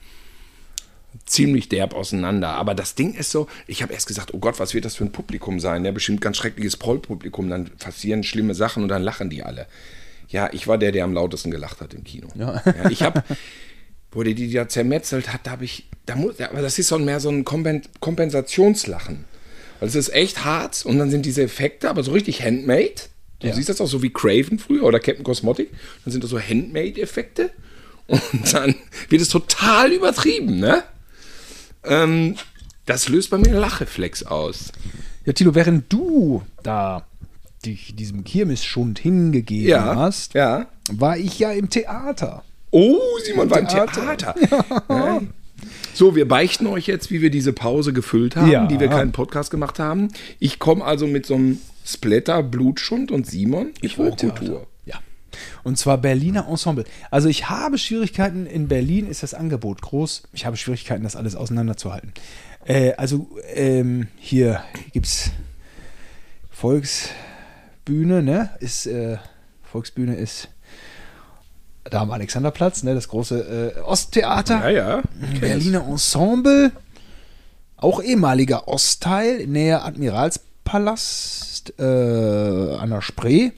[1.25, 2.49] ziemlich derb auseinander.
[2.49, 5.03] Aber das Ding ist so, ich habe erst gesagt, oh Gott, was wird das für
[5.03, 5.83] ein Publikum sein?
[5.83, 7.49] Ja, bestimmt ganz schreckliches Prollpublikum.
[7.49, 9.67] Dann passieren schlimme Sachen und dann lachen die alle.
[10.29, 12.29] Ja, ich war der, der am lautesten gelacht hat im Kino.
[12.35, 12.61] Ja.
[12.89, 13.23] ich habe,
[14.11, 16.87] wo der die da zermetzelt hat, da habe ich, da muss, ja, aber das ist
[16.87, 19.25] so mehr so ein Kompen Kompensationslachen.
[19.79, 22.93] Weil es ist echt hart und dann sind diese Effekte, aber so richtig handmade.
[23.39, 23.53] Du Ja.
[23.53, 25.69] siehst das auch so wie Craven früher oder Captain Cosmotic.
[26.05, 27.51] Dann sind das so Handmade-Effekte.
[28.07, 28.75] Und dann
[29.09, 30.83] wird es total übertrieben, ne?
[31.83, 32.35] Ähm,
[32.85, 34.71] das löst bei mir einen Lachreflex aus.
[35.25, 37.07] Ja, Tilo, während du da
[37.65, 40.67] dich diesem Kirmesschund hingegeben hast, ja.
[40.91, 42.43] war ich ja im Theater.
[42.69, 44.15] Oh, Simon war im Theater.
[44.17, 44.35] Theater.
[44.89, 45.21] Ja.
[45.95, 48.65] So, wir beichten euch jetzt, wie wir diese Pause gefüllt haben, Ja.
[48.67, 50.09] die wir keinen Podcast gemacht haben.
[50.39, 54.35] Ich komme also mit so einem Splatter, Blutschund und Simon war im Hochkultur.
[54.35, 54.67] Theater.
[54.85, 54.95] Ja.
[55.63, 56.83] Und zwar Berliner Ensemble.
[57.11, 60.23] Also ich habe Schwierigkeiten, in Berlin ist das Angebot groß.
[60.33, 62.11] Ich habe Schwierigkeiten, das alles auseinanderzuhalten.
[62.65, 65.31] Äh, also ähm, hier gibt es
[66.51, 68.49] Volksbühne, ne?
[68.59, 69.17] Ist, äh,
[69.63, 70.49] Volksbühne ist
[71.89, 72.93] da am Alexanderplatz, ne?
[72.95, 74.69] Das große äh, Osttheater.
[74.71, 75.01] Ja, ja.
[75.39, 76.71] Berliner Ensemble,
[77.77, 83.51] auch ehemaliger Ostteil, näher Admiralspalast äh, an der Spree.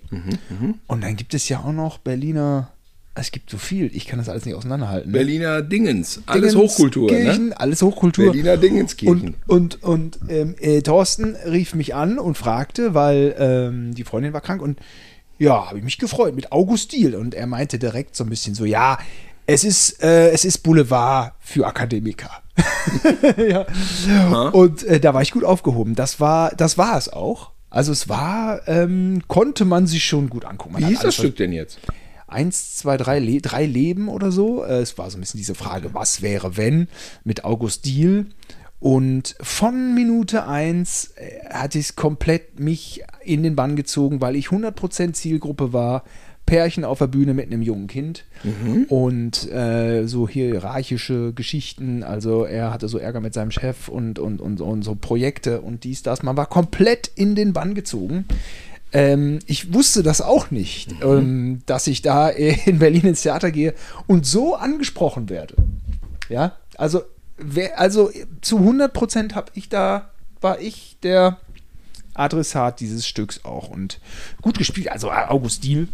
[0.87, 2.71] Und dann gibt es ja auch noch Berliner,
[3.15, 5.11] es gibt so viel, ich kann das alles nicht auseinanderhalten.
[5.11, 5.17] ne?
[5.17, 6.21] Berliner Dingens.
[6.25, 7.59] Alles Hochkultur, Dingenskirchen, ne?
[7.59, 8.25] Alles Hochkultur.
[8.25, 9.35] Berliner Dingenskirchen.
[9.47, 14.33] Und, und, und ähm, äh, Thorsten rief mich an und fragte, weil ähm, die Freundin
[14.33, 14.79] war krank und
[15.39, 17.15] ja, habe ich mich gefreut mit August Diel.
[17.15, 18.97] Und er meinte direkt so ein bisschen so, ja,
[19.45, 22.30] es ist, äh, es ist Boulevard für Akademiker.
[23.38, 23.65] ja.
[24.50, 25.95] Und äh, da war ich gut aufgehoben.
[25.95, 27.52] Das war, das war es auch.
[27.69, 30.73] Also es war, ähm, konnte man sich schon gut angucken.
[30.73, 31.80] Man Wie hieß das Stück denn jetzt?
[32.28, 34.63] eins, zwei, drei, Le drei Leben oder so.
[34.63, 36.88] Äh, Es war so ein bisschen diese Frage, was wäre, wenn,
[37.23, 38.28] mit August Diel.
[38.79, 44.47] Und von Minute eins äh, hat es komplett mich in den Bann gezogen, weil ich
[44.47, 46.03] 100% Zielgruppe war.
[46.47, 48.23] Pärchen auf der Bühne mit einem jungen Kind
[48.87, 52.03] und äh, so hierarchische Geschichten.
[52.03, 55.83] Also er hatte so Ärger mit seinem Chef und, und, und, und so Projekte und
[55.83, 56.23] dies, das.
[56.23, 58.23] Man war komplett in den Bann gezogen.
[58.93, 62.29] Ähm, ich wusste das auch nicht, ähm, dass ich da
[62.65, 63.73] in Berlin ins Theater gehe
[64.07, 65.55] und so angesprochen werde.
[66.29, 67.01] Ja, also,
[67.76, 70.10] also zu 100 Prozent habe ich da,
[70.41, 71.38] war ich der
[72.13, 74.00] Adressat dieses Stücks auch und
[74.41, 74.91] gut gespielt.
[74.91, 75.88] Also August Diel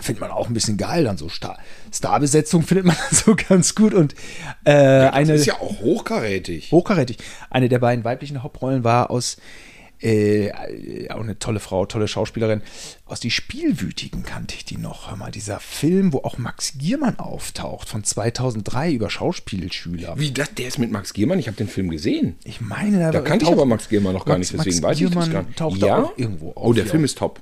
[0.00, 1.56] findet man auch ein bisschen geil, dann so Star
[1.92, 4.14] Starbesetzung findet man so ganz gut und
[4.64, 6.72] äh, eine Das ist ja auch hochkarätig.
[6.72, 7.18] hochkarätig.
[7.50, 9.36] Eine der beiden weiblichen Hauptrollen war aus
[10.04, 12.60] äh, auch eine tolle Frau, tolle Schauspielerin.
[13.06, 15.08] Aus Die Spielwütigen kannte ich die noch.
[15.10, 20.18] Hör mal, dieser Film, wo auch Max Giermann auftaucht, von 2003 über Schauspielschüler.
[20.18, 20.54] Wie das?
[20.54, 21.38] Der ist mit Max Giermann?
[21.38, 22.36] Ich habe den Film gesehen.
[22.44, 24.90] Ich meine, da, Da kannte ich aber Max Giermann noch gar Max- nicht, deswegen Max
[24.90, 25.58] weiß ich das Giermann gar nicht.
[25.58, 25.86] taucht ja?
[25.86, 26.66] da auch irgendwo auf.
[26.66, 26.90] Oh, der ja.
[26.90, 27.40] Film ist top.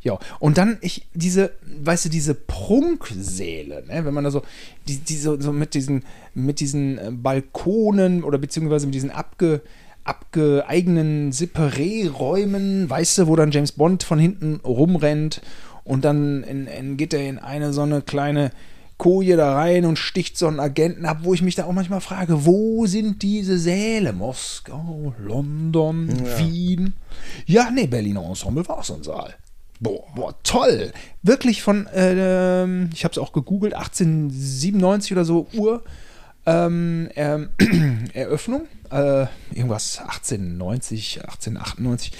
[0.00, 4.42] Ja, und dann ich diese, weißt du, diese Prunksäle, ne, wenn man da so,
[4.86, 9.60] die, die so, so mit diesen, mit diesen äh, Balkonen oder beziehungsweise mit diesen abge,
[10.08, 15.42] abgeeigenen Separé-Räumen, weißt du, wo dann James Bond von hinten rumrennt
[15.84, 18.50] und dann in, in, geht er in eine so eine kleine
[18.96, 22.00] Koje da rein und sticht so einen Agenten ab, wo ich mich da auch manchmal
[22.00, 24.12] frage, wo sind diese Säle?
[24.12, 26.94] Moskau, London, Wien?
[27.46, 29.34] Ja, nee, Berliner Ensemble war auch so ein Saal.
[29.78, 30.92] Boah, boah, toll.
[31.22, 35.84] Wirklich von, äh, ähm, ich habe es auch gegoogelt, 1897 oder so, Uhr.
[36.48, 37.50] Ähm, ähm,
[38.14, 42.12] Eröffnung, äh, irgendwas 1890, 1898.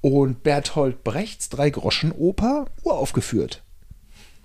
[0.00, 3.62] Und Berthold Brechts Drei-Groschen-Oper uraufgeführt.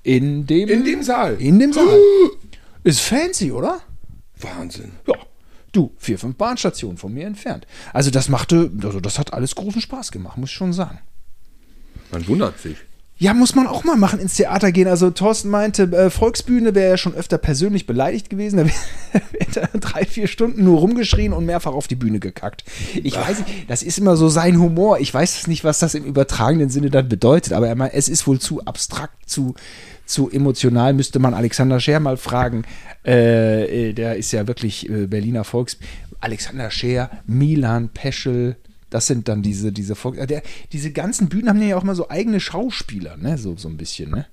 [0.04, 1.36] In dem, In dem Saal.
[1.40, 1.98] In dem Saal.
[2.84, 3.82] Ist fancy, oder?
[4.38, 4.92] Wahnsinn.
[5.08, 5.16] Ja.
[5.72, 7.66] Du, vier, fünf Bahnstationen von mir entfernt.
[7.94, 11.00] Also das machte, also das hat alles großen Spaß gemacht, muss ich schon sagen.
[12.12, 12.76] Man wundert sich.
[13.22, 14.88] Ja, muss man auch mal machen, ins Theater gehen.
[14.88, 18.58] Also Thorsten meinte, äh, Volksbühne wäre ja schon öfter persönlich beleidigt gewesen.
[18.58, 22.64] Da hätte er drei, vier Stunden nur rumgeschrien und mehrfach auf die Bühne gekackt.
[22.96, 24.98] Ich weiß nicht, das ist immer so sein Humor.
[24.98, 28.26] Ich weiß nicht, was das im übertragenen Sinne dann bedeutet, aber er meint, es ist
[28.26, 29.54] wohl zu abstrakt, zu,
[30.08, 30.94] zu emotional.
[30.94, 32.64] Müsste man Alexander Scher mal fragen.
[33.06, 35.78] Äh, äh, der ist ja wirklich äh, Berliner Volks...
[36.24, 38.56] Alexander Scher, Milan Peschel,
[38.92, 42.10] das sind dann diese, diese äh, Der, diese ganzen Bühnen haben ja auch mal so
[42.10, 43.40] eigene Schauspieler, ne?
[43.40, 44.28] So, so ein bisschen, ne?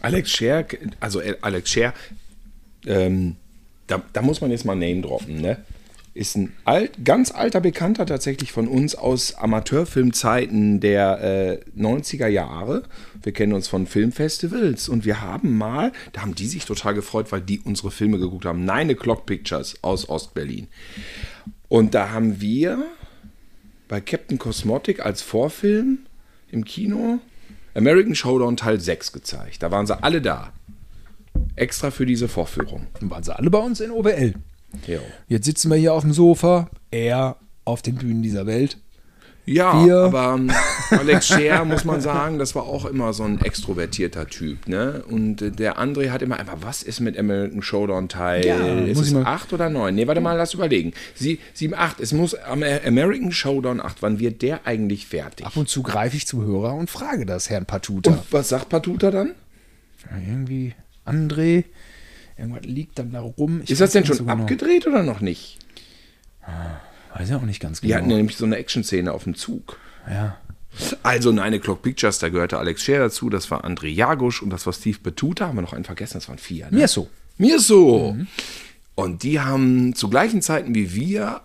[0.00, 0.64] Alex Scher,
[1.00, 1.92] also äh, Alex Scher,
[2.86, 3.36] ähm,
[3.86, 5.58] da, da muss man jetzt mal Name droppen, ne?
[6.14, 12.84] Ist ein alt, ganz alter Bekannter tatsächlich von uns aus Amateurfilmzeiten der äh, 90er Jahre.
[13.20, 17.32] Wir kennen uns von Filmfestivals und wir haben mal, da haben die sich total gefreut,
[17.32, 18.64] weil die unsere Filme geguckt haben.
[18.64, 20.68] Nine O'Clock Pictures aus Ostberlin.
[21.66, 22.84] Und da haben wir
[23.94, 26.00] bei Captain Cosmotic als Vorfilm
[26.50, 27.20] im Kino
[27.74, 29.62] American Showdown Teil 6 gezeigt.
[29.62, 30.52] Da waren sie alle da.
[31.54, 32.88] Extra für diese Vorführung.
[32.98, 34.34] Dann waren sie alle bei uns in OBL.
[34.88, 38.78] Ja, Jetzt sitzen wir hier auf dem Sofa, er auf den Bühnen dieser Welt.
[39.46, 40.50] Ja Wir- aber ähm,
[40.90, 44.68] Alex Scher, muss man sagen, das war auch immer so ein extrovertierter Typ.
[44.68, 45.04] Ne?
[45.08, 48.44] Und äh, der André hat immer einfach, was ist mit American Showdown Teil?
[48.46, 49.94] Ja, ist es ich mal- 8 oder 9?
[49.94, 50.92] Nee, warte mal, lass überlegen.
[51.14, 52.00] Sie, 7, 8.
[52.00, 54.02] Es muss Amer- American Showdown 8.
[54.02, 55.44] Wann wird der eigentlich fertig?
[55.46, 58.10] Ab und zu greife ich zum Hörer und frage das Herrn Patuta.
[58.12, 59.34] Und was sagt Patuta dann?
[60.10, 60.74] Ja, irgendwie,
[61.06, 61.64] André,
[62.36, 63.60] irgendwas liegt dann da rum.
[63.64, 64.36] Ich Ist das denn schon so genau.
[64.42, 65.58] abgedreht oder noch nicht?
[67.14, 67.98] Weiß ja auch nicht ganz Die genau.
[68.00, 69.78] hatten ja nämlich so eine Action-Szene auf dem Zug.
[70.10, 70.36] ja.
[71.04, 74.66] Also Nine O'Clock Pictures, da gehörte Alex Scher dazu, das war André Jagusch und das
[74.66, 75.46] war Steve Betuta.
[75.46, 76.64] Haben wir noch einen vergessen, das waren vier.
[76.72, 76.78] Ne?
[76.78, 77.08] Mir so.
[77.38, 78.16] Mir so.
[78.96, 81.42] Und die haben zu gleichen Zeiten wie wir,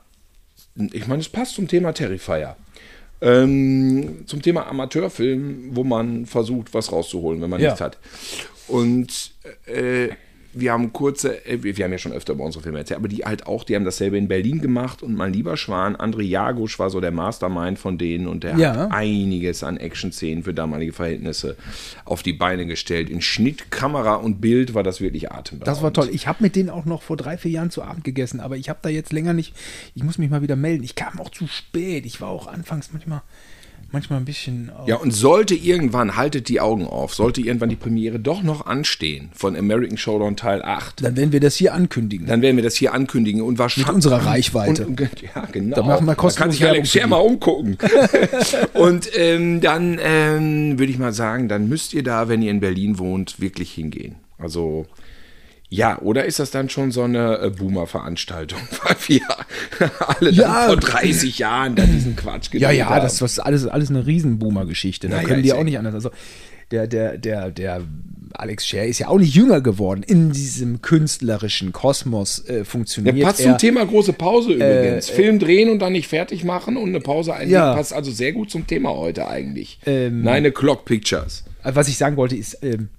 [0.93, 2.55] ich meine, es passt zum Thema Terrifier,
[3.21, 7.67] ähm, zum Thema Amateurfilm, wo man versucht, was rauszuholen, wenn man Ja.
[7.69, 7.97] nichts hat.
[8.67, 9.31] Und
[9.67, 10.09] äh,
[10.53, 13.07] wir haben kurze, äh, wir wir haben ja schon öfter über unsere Filme erzählt, aber
[13.07, 16.79] die halt auch, die haben dasselbe in Berlin gemacht und mein lieber Schwan, André Jagusch
[16.79, 18.75] war so der Mastermind von denen und der Ja.
[18.75, 21.55] hat einiges an Action-Szenen für damalige Verhältnisse
[22.05, 23.09] auf die Beine gestellt.
[23.09, 25.67] In Schnitt, Kamera und Bild war das wirklich atemberaubend.
[25.67, 26.09] Das war toll.
[26.11, 28.69] Ich habe mit denen auch noch vor drei, vier Jahren zu Abend gegessen, aber ich
[28.69, 29.53] habe da jetzt länger nicht.
[29.95, 30.83] Ich muss mich mal wieder melden.
[30.83, 32.05] Ich kam auch zu spät.
[32.05, 33.21] Ich war auch anfangs manchmal,
[33.93, 34.71] manchmal ein bisschen.
[34.85, 39.29] Ja, und sollte irgendwann, haltet die Augen auf, sollte irgendwann die Premiere doch noch anstehen
[39.33, 42.27] von American Showdown Teil 8, Dann werden wir das hier ankündigen.
[42.27, 43.87] dann werden wir das hier ankündigen und wahrscheinlich.
[43.87, 44.87] Mit unserer Reichweite.
[44.87, 45.75] Und, ja, genau.
[45.75, 47.05] Da machen wir Da kann kostenlos sich Alex die.
[47.07, 47.77] mal umgucken.
[48.73, 52.59] und ähm, dann ähm, würde ich mal sagen, dann müsst ihr da, wenn ihr in
[52.59, 54.15] Berlin wohnt, wirklich hingehen.
[54.37, 54.85] Also.
[55.71, 59.21] Ja, oder ist das dann schon so eine äh, Boomer-Veranstaltung, weil wir
[60.19, 60.65] alle Ja.
[60.67, 63.03] vor 30 Jahren da diesen Quatsch Ja, gedreht ja, haben?
[63.03, 65.09] das ist alles, alles eine Riesenboomer-Geschichte.
[65.09, 65.93] Da Naja, können die auch ja- nicht anders.
[65.93, 66.09] Also,
[66.71, 67.81] der, der, der, der
[68.33, 70.03] Alex Scher ist ja auch nicht jünger geworden.
[70.03, 73.51] In diesem künstlerischen Kosmos äh, funktioniert Der passt er.
[73.51, 75.09] zum Thema große Pause übrigens.
[75.09, 77.53] Film drehen und dann nicht fertig machen und eine Pause einlegen.
[77.53, 77.73] Ja.
[77.75, 79.79] Passt also sehr gut zum Thema heute eigentlich.
[79.85, 81.43] Ähm, Nine O'Clock Pictures.
[81.63, 82.89] Was ich sagen wollte, ist, ähm,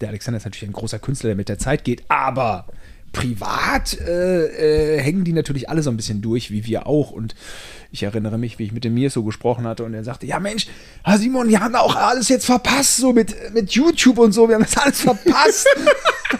[0.00, 2.66] der Alexander ist natürlich ein großer Künstler, der mit der Zeit geht, aber
[3.12, 7.10] privat äh, äh, hängen die natürlich alle so ein bisschen durch, wie wir auch.
[7.10, 7.34] Und
[7.90, 10.38] ich erinnere mich, wie ich mit dem Mir so gesprochen hatte und er sagte, ja
[10.40, 10.66] Mensch,
[11.04, 14.56] Herr Simon, wir haben auch alles jetzt verpasst, so mit, mit YouTube und so, wir
[14.56, 15.66] haben das alles verpasst.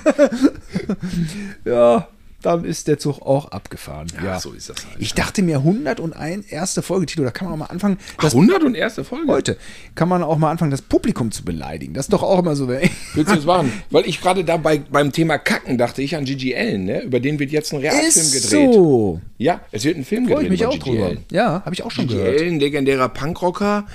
[1.65, 2.09] ja,
[2.43, 4.07] dann ist der Zug auch abgefahren.
[4.23, 4.97] Ja, so ist das halt.
[5.01, 8.35] Ich dachte mir 101 erste Folge, Tito, da kann man auch mal anfangen, Das das
[8.35, 9.27] 100 und erste Folge.
[9.27, 9.57] Heute
[9.97, 11.95] kann man auch mal anfangen, das Publikum zu beleidigen.
[11.95, 12.69] Das ist doch auch immer so.
[12.69, 13.73] Willst du das machen?
[13.91, 17.03] Weil ich gerade da bei, beim Thema Kacken dachte ich an Gigi Allen, ne?
[17.03, 18.73] Über den wird jetzt ein Realfilm Ist gedreht.
[18.73, 19.21] so.
[19.39, 20.51] Ja, es wird ein Film Freue ich gedreht.
[20.51, 21.13] mich auch drüber.
[21.33, 22.41] Ja, habe ich auch schon Gigi gehört.
[22.41, 23.87] Allen, legendärer Punkrocker,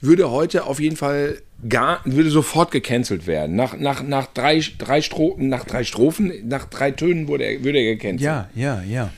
[0.00, 3.56] würde heute auf jeden Fall gar, würde sofort gecancelt werden.
[3.56, 7.78] Nach, nach, nach, drei, drei Strophen, nach drei Strophen, nach drei Tönen wurde er, würde
[7.78, 8.20] er gecancelt.
[8.20, 9.10] Ja, ja, ja.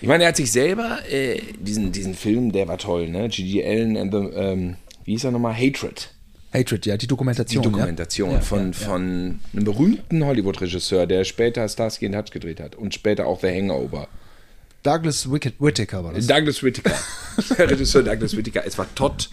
[0.00, 3.28] Ich meine, er hat sich selber, äh, diesen, diesen Film, der war toll, ne?
[3.28, 5.54] Gigi Allen and the, ähm, wie hieß er nochmal?
[5.54, 6.10] Hatred.
[6.52, 7.62] Hatred, ja, die Die Dokumentation.
[7.62, 8.40] Dokumentation ja.
[8.40, 8.72] von, ja, ja.
[8.72, 13.48] von einem berühmten Hollywood-Regisseur, der später Starsky and Hutch gedreht hat und später auch The
[13.48, 14.08] Hangover.
[14.82, 16.26] Douglas Wicked, Whittaker war das.
[16.26, 16.94] Douglas Whittaker.
[17.58, 18.66] der Regisseur Douglas Whittaker.
[18.66, 19.28] Es war Todd.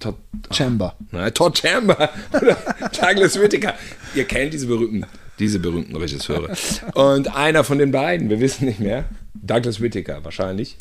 [0.00, 0.16] Todd.
[0.50, 0.96] Chamber.
[1.12, 2.56] Na, Todd Chamber oder
[2.98, 3.74] Douglas Whittaker.
[4.14, 5.06] Ihr kennt diese berühmten,
[5.38, 6.56] diese berühmten Regisseure.
[6.94, 10.76] Und einer von den beiden, wir wissen nicht mehr, Douglas Whittaker wahrscheinlich,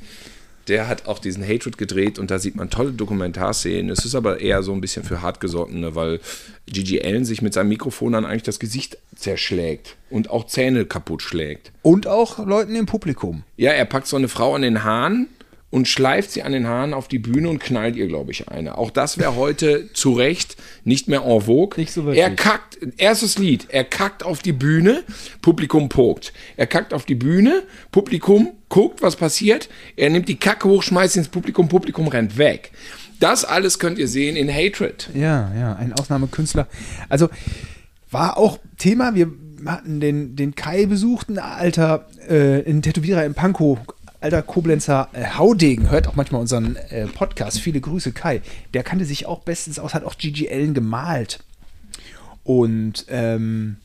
[0.67, 3.89] der hat auch diesen Hatred gedreht und da sieht man tolle Dokumentarszenen.
[3.89, 6.19] Es ist aber eher so ein bisschen für Hartgesottene, weil
[6.67, 11.23] Gigi Allen sich mit seinem Mikrofon dann eigentlich das Gesicht zerschlägt und auch Zähne kaputt
[11.23, 11.71] schlägt.
[11.81, 13.43] Und auch Leuten im Publikum.
[13.57, 15.27] Ja, er packt so eine Frau an den Haaren
[15.71, 18.77] und schleift sie an den Haaren auf die Bühne und knallt ihr, glaube ich, eine.
[18.77, 21.79] Auch das wäre heute zu Recht nicht mehr en vogue.
[21.79, 22.23] Nicht so wirklich.
[22.23, 25.03] Er kackt, erstes Lied, er kackt auf die Bühne,
[25.41, 26.33] Publikum pokt.
[26.57, 29.69] Er kackt auf die Bühne, Publikum guckt, was passiert.
[29.95, 32.71] Er nimmt die Kacke hoch, schmeißt ins Publikum, Publikum rennt weg.
[33.19, 35.09] Das alles könnt ihr sehen in Hatred.
[35.13, 36.67] Ja, ja, ein Ausnahmekünstler.
[37.09, 37.29] Also
[38.09, 39.29] war auch Thema, wir
[39.65, 43.77] hatten den, den Kai besucht, ein alter, äh, ein Tätowierer in Pankow,
[44.21, 47.59] alter Koblenzer äh, Haudegen, hört auch manchmal unseren äh, Podcast.
[47.59, 48.41] Viele Grüße, Kai.
[48.73, 51.39] Der kannte sich auch bestens aus, hat auch Gigi Allen gemalt.
[52.43, 53.77] Und ähm,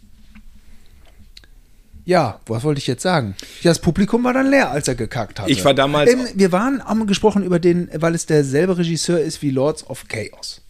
[2.04, 3.34] ja, was wollte ich jetzt sagen?
[3.62, 5.48] Ja, das Publikum war dann leer, als er gekackt hat.
[5.48, 9.40] Ich war damals Ähm, wir waren, haben gesprochen über den, weil es derselbe Regisseur ist
[9.42, 10.60] wie Lords of Chaos.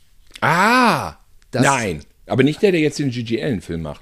[0.40, 1.14] Ah,
[1.50, 2.00] Das- nein.
[2.26, 4.00] Aber nicht der, der jetzt den Gigi Allen-Film macht.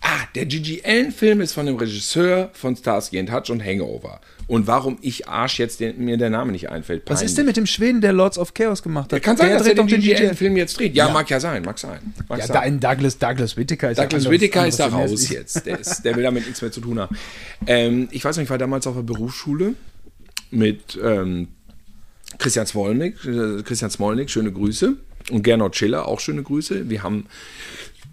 [0.00, 4.20] Ah, der Gigi Allen-Film ist von dem Regisseur von Starsky and Hutch und Hangover.
[4.46, 7.02] Und warum ich Arsch jetzt den, mir der Name nicht einfällt.
[7.06, 7.26] Was peinlich.
[7.26, 9.22] ist denn mit dem Schweden, der Lords of Chaos gemacht hat?
[9.22, 10.94] Kann sein, dass er den Gigi Allen- Allen-Film jetzt dreht.
[10.94, 11.98] Ja, mag ja sein, mag sein.
[12.28, 12.54] Mag Ja, sein.
[12.54, 15.66] da in Douglas, Douglas Whittaker ist Douglas ja Whittaker ist da raus jetzt.
[15.66, 17.14] Der, ist, der will damit nichts mehr zu tun haben.
[17.66, 19.74] Ähm, ich weiß noch, ich war damals auf der Berufsschule
[20.50, 21.48] mit ähm,
[22.38, 23.16] Christian Smolnik.
[23.26, 24.94] Äh, Christian Smolnik, schöne Grüße.
[25.30, 26.88] Und Gernot Schiller, auch schöne Grüße.
[26.88, 27.26] Wir haben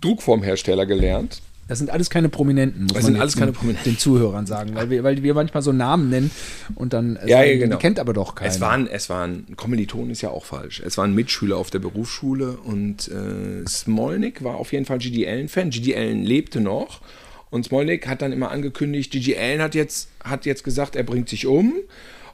[0.02, 1.42] Druckformhersteller gelernt.
[1.68, 3.92] Das sind alles keine Prominenten, muss Das man sind alles keine den- Prominenten.
[3.94, 6.30] den Zuhörern sagen, weil wir, weil wir manchmal so Namen nennen
[6.76, 7.78] und dann äh, Ja, sagen, ja, genau.
[7.78, 8.52] kennt aber doch keiner.
[8.52, 10.82] Es waren, es waren, Kommilitonen ist ja auch falsch.
[10.86, 15.72] Es waren Mitschüler auf der Berufsschule und äh, Smolnik war auf jeden Fall Gigi Allen-Fan.
[15.72, 17.02] Gigi Allen lebte noch
[17.50, 21.30] und Smolnik hat dann immer angekündigt, Gigi Allen hat jetzt, hat jetzt gesagt, er bringt
[21.30, 21.74] sich um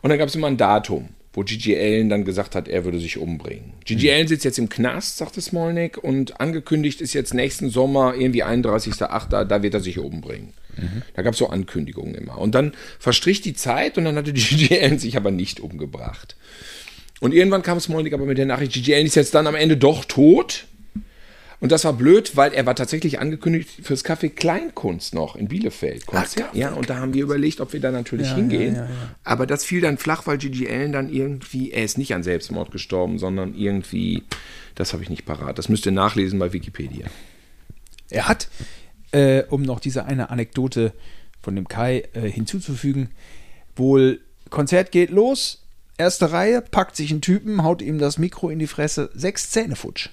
[0.01, 2.99] und dann gab es immer ein Datum, wo Gigi Allen dann gesagt hat, er würde
[2.99, 3.73] sich umbringen.
[3.85, 8.43] Gigi Allen sitzt jetzt im Knast, sagte Smolnik, und angekündigt ist jetzt nächsten Sommer irgendwie
[8.43, 10.53] 31.08., da wird er sich umbringen.
[11.13, 12.37] Da gab es so Ankündigungen immer.
[12.37, 16.35] Und dann verstrich die Zeit und dann hatte Gigi Allen sich aber nicht umgebracht.
[17.19, 19.77] Und irgendwann kam Smolnik aber mit der Nachricht, Gigi Allen ist jetzt dann am Ende
[19.77, 20.65] doch tot.
[21.61, 26.07] Und das war blöd, weil er war tatsächlich angekündigt fürs Café Kleinkunst noch in Bielefeld.
[26.07, 26.53] Konzert.
[26.55, 28.75] ja, und da haben wir überlegt, ob wir da natürlich Ja, hingehen.
[28.75, 29.15] ja, ja, ja.
[29.23, 32.71] Aber das fiel dann flach, weil Gigi Allen dann irgendwie, er ist nicht an Selbstmord
[32.71, 34.23] gestorben, sondern irgendwie,
[34.73, 35.59] das habe ich nicht parat.
[35.59, 37.05] Das müsst ihr nachlesen bei Wikipedia.
[38.09, 38.49] Er hat,
[39.11, 40.93] äh, um noch diese eine Anekdote
[41.43, 43.11] von dem Kai äh, hinzuzufügen,
[43.75, 44.19] wohl
[44.49, 45.63] Konzert geht los,
[45.97, 49.75] erste Reihe, packt sich einen Typen, haut ihm das Mikro in die Fresse, sechs Zähne
[49.75, 50.09] futsch.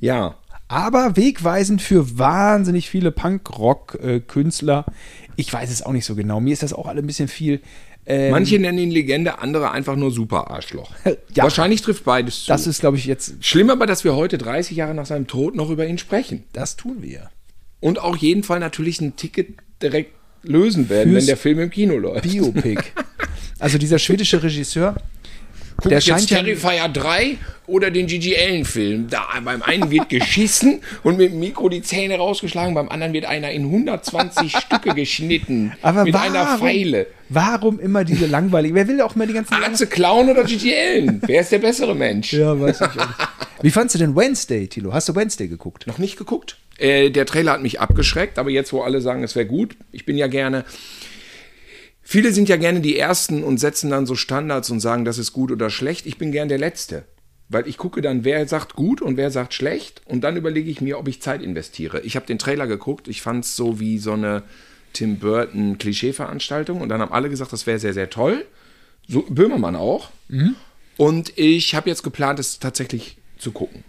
[0.00, 0.36] Ja,
[0.68, 4.84] Aber wegweisend für wahnsinnig viele Punk-Rock-Künstler.
[5.36, 6.40] Ich weiß es auch nicht so genau.
[6.40, 7.60] Mir ist das auch alle ein bisschen viel.
[8.04, 10.90] Ähm, manche nennen ihn Legende, andere einfach nur super Arschloch.
[11.34, 11.44] Ja.
[11.44, 12.48] Wahrscheinlich trifft beides zu.
[12.48, 13.44] Das ist, glaube ich, jetzt.
[13.44, 16.44] Schlimm aber, dass wir heute, 30 Jahre nach seinem Tod, noch über ihn sprechen.
[16.52, 17.30] Das tun wir.
[17.80, 19.48] Und auch jeden Fall natürlich ein Ticket
[19.82, 20.12] direkt
[20.42, 22.22] lösen werden, Fürs wenn der Film im Kino läuft.
[22.22, 22.82] Biopic.
[23.60, 24.94] Also dieser schwedische Regisseur
[25.80, 27.36] Guck Der ich jetzt Terrifier 3
[27.68, 29.06] oder den Gigi Allen-Film?
[29.10, 33.26] Da, beim einen wird geschissen und mit dem Mikro die Zähne rausgeschlagen, beim anderen wird
[33.26, 35.72] einer in 120 Stücke geschnitten.
[35.82, 37.06] Aber mit warum, einer Pfeile.
[37.28, 38.74] Warum immer diese langweiligen?
[38.74, 41.22] Wer will auch immer die ganzen Atze Clown oder Gigi Allen?
[41.24, 42.32] Wer ist der bessere Mensch?
[42.32, 43.28] Ja, weiß ich auch nicht.
[43.62, 44.92] Wie fandst du denn Wednesday, Tilo?
[44.92, 45.86] Hast du Wednesday geguckt?
[45.86, 46.56] Noch nicht geguckt?
[46.78, 50.04] Äh, der Trailer hat mich abgeschreckt, aber jetzt, wo alle sagen, es wäre gut, ich
[50.04, 50.64] bin ja gerne.
[52.10, 55.34] Viele sind ja gerne die Ersten und setzen dann so Standards und sagen, das ist
[55.34, 56.06] gut oder schlecht.
[56.06, 57.04] Ich bin gern der Letzte.
[57.50, 60.00] Weil ich gucke dann, wer sagt gut und wer sagt schlecht.
[60.06, 62.00] Und dann überlege ich mir, ob ich Zeit investiere.
[62.00, 63.08] Ich habe den Trailer geguckt.
[63.08, 64.42] Ich fand es so wie so eine
[64.94, 66.80] Tim Burton Klischee-Veranstaltung.
[66.80, 68.46] Und dann haben alle gesagt, das wäre sehr, sehr toll.
[69.06, 70.08] So, Böhmermann auch.
[70.96, 73.84] Und ich habe jetzt geplant, es tatsächlich zu gucken.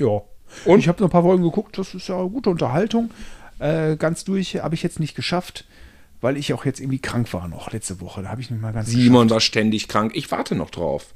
[0.00, 0.22] Ja.
[0.64, 1.78] Und ich habe noch ein paar Folgen geguckt.
[1.78, 3.12] Das ist ja eine gute Unterhaltung.
[3.60, 5.66] Äh, ganz durch habe ich jetzt nicht geschafft,
[6.20, 8.22] weil ich auch jetzt irgendwie krank war noch letzte Woche.
[8.22, 10.12] Da habe ich nicht mal ganz Simon war ständig krank.
[10.14, 11.14] Ich warte noch drauf.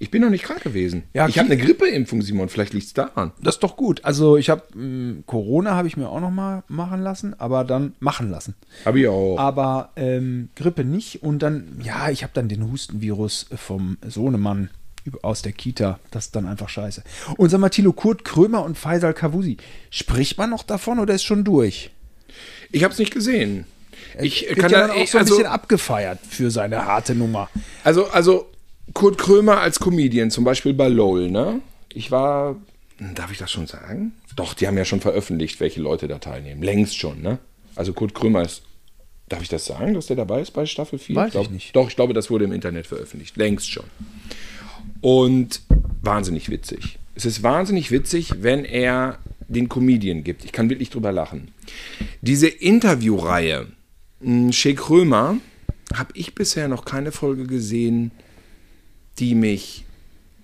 [0.00, 1.02] Ich bin noch nicht krank gewesen.
[1.12, 2.48] Ja, ich habe eine Grippeimpfung, Simon.
[2.48, 3.32] Vielleicht liegt es daran.
[3.42, 4.04] Das ist doch gut.
[4.04, 4.62] Also ich habe
[5.26, 8.54] Corona habe ich mir auch noch mal machen lassen, aber dann machen lassen.
[8.84, 9.38] Habe ich auch.
[9.38, 11.24] Aber ähm, Grippe nicht.
[11.24, 14.70] Und dann, ja, ich habe dann den Hustenvirus vom Sohnemann
[15.22, 15.98] aus der Kita.
[16.12, 17.02] Das ist dann einfach scheiße.
[17.36, 19.56] Und sag mal, Thilo Kurt Krömer und Faisal Kavusi.
[19.90, 21.90] Spricht man noch davon oder ist schon durch?
[22.70, 23.64] Ich habe es nicht gesehen.
[24.20, 26.86] Ich Wird kann ja da, dann auch ich, so ein also, bisschen abgefeiert für seine
[26.86, 27.48] harte Nummer.
[27.84, 28.46] also, also
[28.94, 31.60] Kurt Krömer als Comedian, zum Beispiel bei LOL, ne?
[31.92, 32.56] Ich war,
[32.98, 34.12] hm, darf ich das schon sagen?
[34.36, 36.62] Doch, die haben ja schon veröffentlicht, welche Leute da teilnehmen.
[36.62, 37.38] Längst schon, ne?
[37.74, 38.62] Also Kurt Krömer ist,
[39.28, 41.16] darf ich das sagen, dass der dabei ist bei Staffel 4?
[41.16, 41.76] Weiß ich glaub, nicht.
[41.76, 43.36] Doch, ich glaube, das wurde im Internet veröffentlicht.
[43.36, 43.84] Längst schon.
[45.00, 45.62] Und
[46.02, 46.98] wahnsinnig witzig.
[47.14, 49.18] Es ist wahnsinnig witzig, wenn er
[49.48, 50.44] den Comedian gibt.
[50.44, 51.48] Ich kann wirklich drüber lachen.
[52.20, 53.66] Diese Interviewreihe,
[54.20, 55.38] Shea Krömer,
[55.94, 58.10] habe ich bisher noch keine Folge gesehen,
[59.18, 59.84] die mich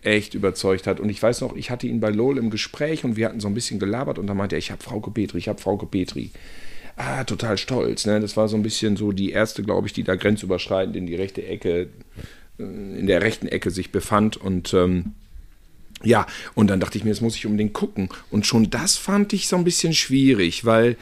[0.02, 1.00] echt überzeugt hat.
[1.00, 3.48] Und ich weiß noch, ich hatte ihn bei LOL im Gespräch und wir hatten so
[3.48, 6.30] ein bisschen gelabert und da meinte er, ich habe Frauke Petri, ich habe Frauke Petri.
[6.96, 8.06] Ah, total stolz.
[8.06, 8.20] Ne?
[8.20, 11.16] Das war so ein bisschen so die erste, glaube ich, die da grenzüberschreitend in die
[11.16, 11.88] rechte Ecke,
[12.58, 14.36] äh, in der rechten Ecke sich befand.
[14.36, 15.14] Und ähm,
[16.04, 18.10] ja, und dann dachte ich mir, das muss ich unbedingt gucken.
[18.30, 20.96] Und schon das fand ich so ein bisschen schwierig, weil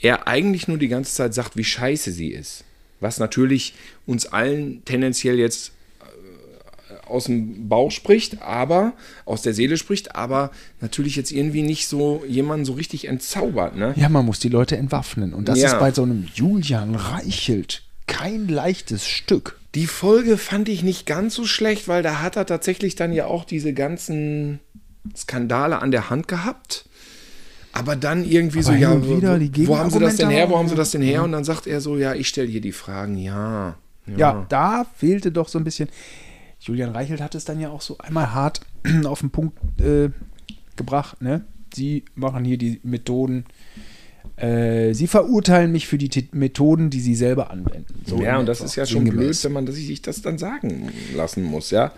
[0.00, 2.64] er eigentlich nur die ganze Zeit sagt, wie scheiße sie ist.
[3.00, 3.74] Was natürlich
[4.06, 8.92] uns allen tendenziell jetzt äh, aus dem Bauch spricht, aber
[9.24, 13.94] aus der Seele spricht, aber natürlich jetzt irgendwie nicht so jemanden so richtig entzaubert, ne?
[13.96, 15.34] Ja, man muss die Leute entwaffnen.
[15.34, 15.68] Und das Ja.
[15.68, 19.58] ist bei so einem Julian Reichelt kein leichtes Stück.
[19.74, 23.26] Die Folge fand ich nicht ganz so schlecht, weil da hat er tatsächlich dann ja
[23.26, 24.60] auch diese ganzen
[25.16, 26.84] Skandale an der Hand gehabt.
[27.74, 30.48] Aber dann irgendwie so, hin ja, wieder wo, wo haben sie das denn her?
[30.48, 31.24] Wo haben sie das denn her?
[31.24, 33.76] Und dann sagt er so, ja, ich stelle hier die Fragen, ja.
[34.06, 34.46] Ja.
[34.48, 35.88] da fehlte doch so ein bisschen.
[36.60, 38.60] Julian Reichelt hat es dann ja auch so einmal hart
[39.04, 40.10] auf den Punkt äh,
[40.76, 41.20] gebracht.
[41.20, 41.44] Ne?
[41.74, 43.44] Sie machen hier die Methoden.
[44.36, 48.02] Äh, sie verurteilen mich für die T Methoden, die sie selber anwenden.
[48.06, 51.42] So ja, und das ist ja schon blöd, wenn man sich das dann sagen lassen
[51.42, 51.92] muss, ja.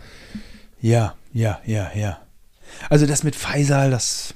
[0.81, 2.18] Ja, ja, ja, ja.
[2.91, 4.35] Also das mit Faisal, das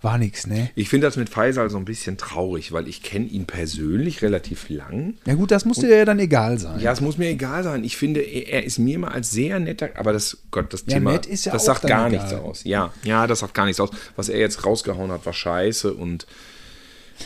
[0.00, 0.70] war nix, ne?
[0.76, 4.68] Ich finde das mit Faisal so ein bisschen traurig, weil ich kenne ihn persönlich relativ
[4.68, 5.14] lang.
[5.26, 6.78] Ja gut, das musste ja dann egal sein.
[6.78, 7.82] Ja, es muss mir egal sein.
[7.82, 11.12] Ich finde, er ist mir mal als sehr netter, aber das, Gott, das Ja, Thema,
[11.12, 12.10] nett ist ja das auch sagt gar egal.
[12.22, 12.62] nichts aus.
[12.64, 13.90] Ja, ja, das sagt gar nichts aus.
[14.14, 16.26] Was er jetzt rausgehauen hat, war scheiße und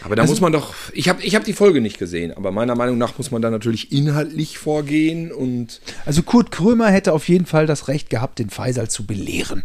[0.03, 2.51] aber da Also muss man doch, ich habe ich hab die Folge nicht gesehen, aber
[2.51, 7.29] meiner Meinung nach muss man da natürlich inhaltlich vorgehen und Also Kurt Krömer hätte auf
[7.29, 9.65] jeden Fall das Recht gehabt, den Faisal zu belehren.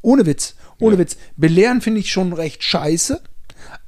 [0.00, 1.16] Ohne Witz, ohne Witz.
[1.36, 3.20] Belehren finde ich schon recht scheiße,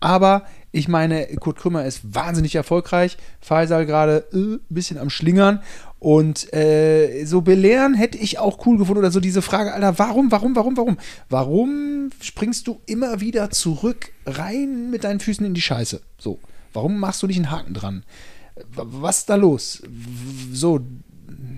[0.01, 5.61] aber ich meine, Kurt Krömer ist wahnsinnig erfolgreich, Faisal gerade äh, ein bisschen am Schlingern
[6.01, 10.31] und äh, so belehren hätte ich auch cool gefunden oder so diese Frage, Alter, warum,
[10.33, 10.99] warum, warum, warum?
[11.29, 16.03] Warum springst du immer wieder zurück rein mit deinen Füßen in die Scheiße?
[16.19, 16.41] So,
[16.73, 18.05] warum machst du nicht einen Haken dran?
[18.75, 19.83] Was ist da los?
[20.53, 20.81] So,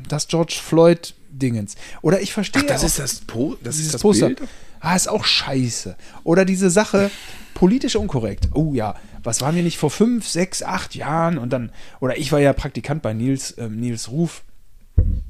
[0.09, 1.75] das George Floyd Dingens.
[2.03, 4.29] Oder ich verstehe das auch ist das, po das, ist das Poster.
[4.29, 4.43] Bild.
[4.81, 5.97] Ah, ist auch scheiße.
[6.25, 7.11] Oder diese Sache,
[7.55, 8.49] politisch unkorrekt.
[8.55, 11.71] Oh ja, was waren wir nicht vor fünf, sechs, acht Jahren und dann,
[12.01, 14.43] oder ich war ja Praktikant bei Nils, ähm, Nils Ruf.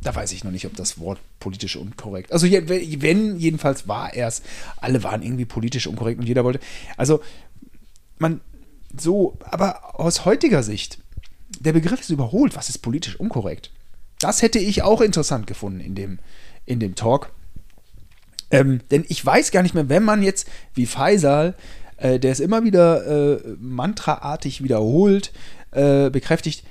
[0.02, 2.32] Da weiß ich noch nicht, ob das Wort politisch unkorrekt.
[2.32, 4.42] Also wenn, jedenfalls war er es.
[4.76, 6.60] Alle waren irgendwie politisch unkorrekt und jeder wollte.
[6.96, 7.20] Also
[8.18, 8.40] man
[8.96, 10.98] so, aber aus heutiger Sicht,
[11.58, 12.56] der Begriff ist überholt.
[12.56, 13.70] Was ist politisch unkorrekt?
[14.18, 16.18] Das hätte ich auch interessant gefunden in dem,
[16.64, 17.32] in dem Talk.
[18.50, 21.54] Ähm, denn ich weiß gar nicht mehr, wenn man jetzt wie Faisal,
[21.96, 25.32] äh, der es immer wieder äh, mantraartig wiederholt,
[25.72, 26.64] äh, bekräftigt,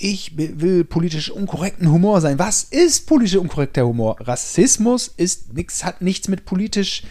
[0.00, 2.38] ich will politisch unkorrekten Humor sein.
[2.38, 4.16] Was ist politisch unkorrekter Humor?
[4.20, 7.02] Rassismus ist nix, hat nichts mit politisch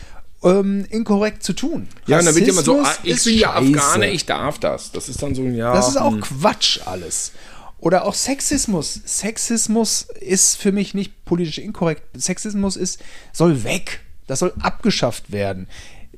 [0.44, 1.88] ähm, inkorrekt zu tun.
[2.06, 3.56] Ja, und dann wird immer so, ah, ich bin ja.
[3.56, 4.92] Afghane, ich darf das.
[4.92, 5.74] Das ist dann so, ja.
[5.74, 6.22] Das ist auch hm.
[6.22, 7.34] Quatsch alles.
[7.80, 9.02] Oder auch Sexismus.
[9.06, 12.04] Sexismus ist für mich nicht politisch inkorrekt.
[12.20, 13.04] Sexismus ist,
[13.34, 14.02] soll weg.
[14.26, 15.68] Das soll abgeschafft werden.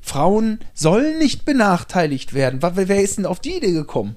[0.02, 2.60] Frauen sollen nicht benachteiligt werden.
[2.62, 4.16] Wer ist denn auf die Idee gekommen?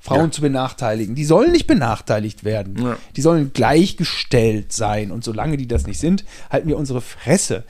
[0.00, 0.30] Frauen Ja.
[0.32, 1.14] zu benachteiligen.
[1.14, 2.82] Die sollen nicht benachteiligt werden.
[2.82, 2.98] Ja.
[3.14, 5.12] Die sollen gleichgestellt sein.
[5.12, 7.62] Und solange die das nicht sind, halten wir unsere Fresse.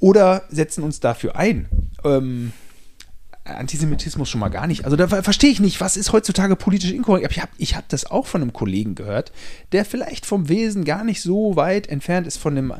[0.00, 1.68] Oder setzen uns dafür ein.
[2.04, 2.52] Ähm,
[3.44, 4.84] Antisemitismus schon mal gar nicht.
[4.84, 7.26] Also da ver- verstehe ich nicht, was ist heutzutage politisch inkorrekt.
[7.26, 9.32] Aber ich habe ich hab das auch von einem Kollegen gehört,
[9.72, 12.72] der vielleicht vom Wesen gar nicht so weit entfernt ist von dem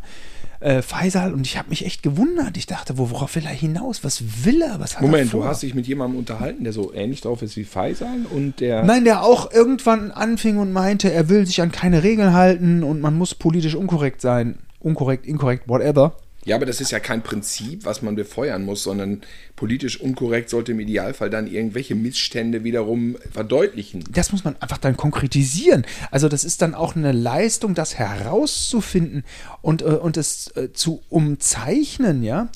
[0.61, 1.35] äh, Faisal.
[1.35, 2.57] Und ich habe mich echt gewundert.
[2.57, 4.05] Ich dachte, wo- worauf will er hinaus?
[4.05, 4.81] Was will er?
[4.81, 5.41] Was hat Moment, er vor?
[5.43, 8.85] du hast dich mit jemandem unterhalten, der so ähnlich drauf ist wie Faisal und der.
[8.85, 13.03] Nein, der auch irgendwann anfing und meinte, er will sich an keine Regeln halten und
[13.03, 14.59] man muss politisch unkorrekt sein.
[14.81, 16.15] Unkorrekt, inkorrekt, whatever.
[16.45, 19.23] Ja, aber das ist ja kein Prinzip, was man befeuern muss, sondern
[19.57, 24.05] politisch unkorrekt sollte im Idealfall dann irgendwelche Missstände wiederum verdeutlichen.
[24.11, 25.87] das muss man einfach dann konkretisieren.
[26.11, 29.25] Also das ist dann auch eine Leistung, das herauszufinden
[29.63, 32.49] und, äh, und es äh, zu umzeichnen, ja.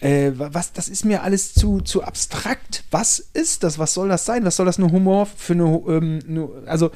[0.00, 2.84] Äh, wa- was, das ist mir alles zu, zu abstrakt.
[2.90, 3.78] Was ist das?
[3.78, 4.44] Was soll das sein?
[4.44, 6.90] Was soll das nur Humor für eine, ähm, nur, also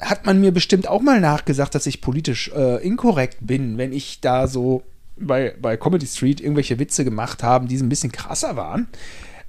[0.00, 4.20] hat man mir bestimmt auch mal nachgesagt, dass ich politisch äh, inkorrekt bin, wenn ich
[4.20, 4.82] da so
[5.16, 8.88] bei, bei Comedy Street irgendwelche Witze gemacht habe, die ein bisschen krasser waren.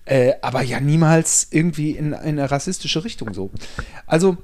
[0.05, 3.49] Äh, aber ja niemals irgendwie in eine rassistische Richtung so.
[4.05, 4.37] Also,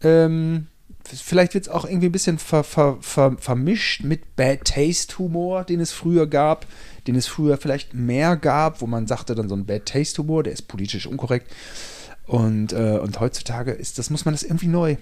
[0.00, 0.68] ähm,
[1.04, 5.64] vielleicht wird es auch irgendwie ein bisschen ver, ver, ver, vermischt mit Bad Taste Humor,
[5.64, 6.66] den es früher gab,
[7.06, 10.44] den es früher vielleicht mehr gab, wo man sagte dann so ein Bad Taste Humor,
[10.44, 11.52] der ist politisch unkorrekt.
[12.26, 14.96] Und, äh, und heutzutage ist das, muss man das irgendwie neu,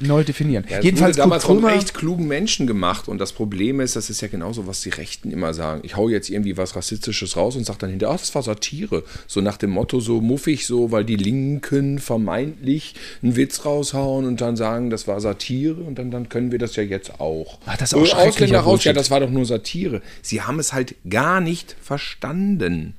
[0.00, 0.64] neu definieren.
[0.68, 3.94] Ja, Jedenfalls wurde damals Kurt von Krömer- echt klugen Menschen gemacht und das Problem ist,
[3.94, 5.80] das ist ja genauso, was die Rechten immer sagen.
[5.84, 9.04] Ich hau jetzt irgendwie was Rassistisches raus und sag dann hinterher, ach, das war Satire.
[9.26, 14.40] So nach dem Motto, so muffig, so, weil die Linken vermeintlich einen Witz raushauen und
[14.40, 17.58] dann sagen, das war Satire und dann, dann können wir das ja jetzt auch.
[17.66, 20.02] Ach, das ist auch schrecklicher Ausländer raus, ja, das war doch nur Satire.
[20.22, 22.94] Sie haben es halt gar nicht verstanden.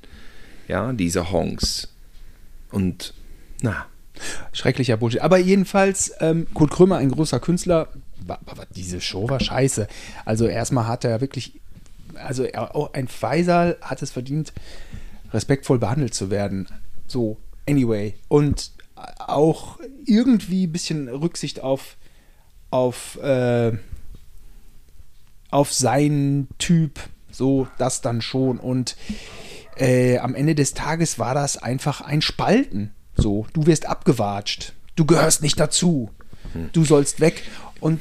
[0.68, 1.88] Ja, diese Honks.
[2.70, 3.14] Und,
[3.62, 3.86] na,
[4.52, 5.20] Schrecklicher Bullshit.
[5.20, 7.88] Aber jedenfalls, ähm, Kurt Krömer, ein großer Künstler,
[8.26, 9.86] wa- wa- diese Show war scheiße.
[10.24, 11.60] Also erstmal hat er wirklich,
[12.14, 14.52] also er, auch ein Faisal hat es verdient,
[15.32, 16.66] respektvoll behandelt zu werden.
[17.06, 17.36] So,
[17.68, 18.14] anyway.
[18.28, 18.72] Und
[19.18, 21.96] auch irgendwie ein bisschen Rücksicht auf,
[22.70, 23.72] auf, äh,
[25.50, 27.00] auf seinen Typ.
[27.30, 28.58] So, das dann schon.
[28.58, 28.96] Und
[29.76, 32.92] äh, am Ende des Tages war das einfach ein Spalten.
[33.16, 34.72] So, du wirst abgewatscht.
[34.94, 36.10] Du gehörst nicht dazu.
[36.72, 37.42] Du sollst weg.
[37.80, 38.00] Und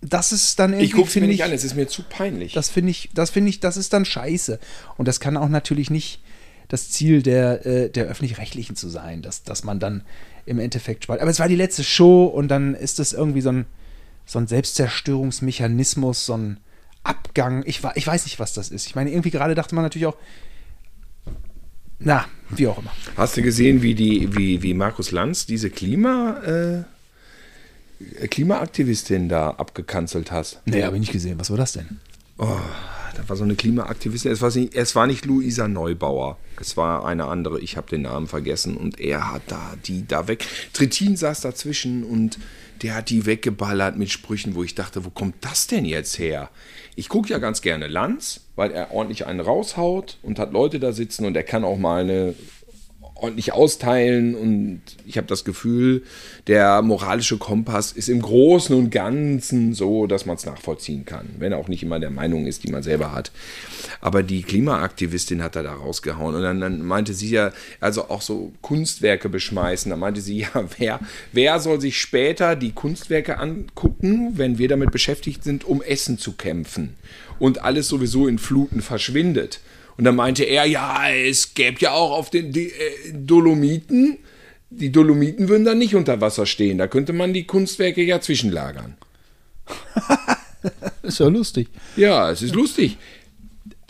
[0.00, 2.02] das ist dann irgendwie, ich guck's mir finde nicht ich, an, es ist mir zu
[2.02, 2.52] peinlich.
[2.52, 4.58] das finde ich, das finde ich, das ist dann scheiße.
[4.96, 6.20] Und das kann auch natürlich nicht
[6.68, 10.02] das Ziel der, äh, der öffentlich-rechtlichen zu sein, dass, dass man dann
[10.44, 11.22] im Endeffekt spaltet.
[11.22, 13.66] Aber es war die letzte Show und dann ist das irgendwie so ein,
[14.24, 16.58] so ein Selbstzerstörungsmechanismus, so ein
[17.02, 17.62] Abgang.
[17.66, 18.86] Ich, ich weiß nicht, was das ist.
[18.86, 20.16] Ich meine, irgendwie gerade dachte man natürlich auch,
[22.06, 22.92] na, wie auch immer.
[23.16, 30.30] Hast du gesehen, wie die, wie, wie Markus Lanz diese Klima, äh, Klimaaktivistin da abgekanzelt
[30.30, 30.62] hat?
[30.66, 31.38] Nee, habe ich nicht gesehen.
[31.40, 31.98] Was war das denn?
[32.38, 32.60] Oh,
[33.16, 34.30] da war so eine Klimaaktivistin.
[34.30, 36.36] Es war nicht, es war nicht Luisa Neubauer.
[36.60, 37.60] Es war eine andere.
[37.60, 38.76] Ich habe den Namen vergessen.
[38.76, 40.46] Und er hat da die da weg.
[40.72, 42.38] Trittin saß dazwischen und
[42.82, 46.50] der hat die weggeballert mit Sprüchen, wo ich dachte, wo kommt das denn jetzt her?
[46.94, 50.92] Ich gucke ja ganz gerne Lanz, weil er ordentlich einen raushaut und hat Leute da
[50.92, 52.34] sitzen und er kann auch mal eine
[53.18, 56.02] ordentlich austeilen und ich habe das Gefühl,
[56.46, 61.52] der moralische Kompass ist im Großen und Ganzen so, dass man es nachvollziehen kann, wenn
[61.52, 63.32] er auch nicht immer der Meinung ist, die man selber hat.
[64.02, 68.20] Aber die Klimaaktivistin hat er da rausgehauen und dann, dann meinte sie ja, also auch
[68.20, 71.00] so Kunstwerke beschmeißen, da meinte sie ja, wer,
[71.32, 76.32] wer soll sich später die Kunstwerke angucken, wenn wir damit beschäftigt sind, um Essen zu
[76.32, 76.96] kämpfen
[77.38, 79.60] und alles sowieso in Fluten verschwindet.
[79.96, 84.18] Und dann meinte er, ja, es gäbe ja auch auf den die, äh, Dolomiten,
[84.70, 86.78] die Dolomiten würden dann nicht unter Wasser stehen.
[86.78, 88.96] Da könnte man die Kunstwerke ja zwischenlagern.
[91.02, 91.68] Ist ja lustig.
[91.96, 92.98] Ja, es ist lustig.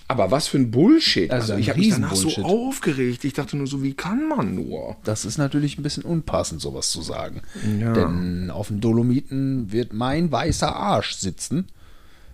[0.09, 1.31] Aber was für ein Bullshit.
[1.31, 3.25] Also Also, ich habe mich danach so aufgeregt.
[3.25, 4.97] Ich dachte nur so, wie kann man nur?
[5.03, 7.43] Das ist natürlich ein bisschen unpassend, sowas zu sagen.
[7.81, 7.93] Ja.
[7.93, 11.67] Denn auf den Dolomiten wird mein weißer Arsch sitzen.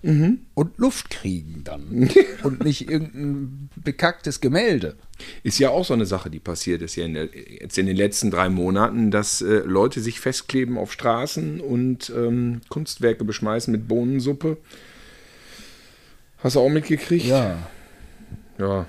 [0.02, 2.10] Und Luft kriegen dann.
[2.42, 4.96] und nicht irgendein bekacktes Gemälde.
[5.44, 7.28] Ist ja auch so eine Sache, die passiert ist ja in der,
[7.60, 12.62] jetzt in den letzten drei Monaten, dass äh, Leute sich festkleben auf Straßen und ähm,
[12.68, 14.56] Kunstwerke beschmeißen mit Bohnensuppe.
[16.38, 17.24] Hast du auch mitgekriegt?
[17.26, 17.58] Ja.
[18.58, 18.86] Ja.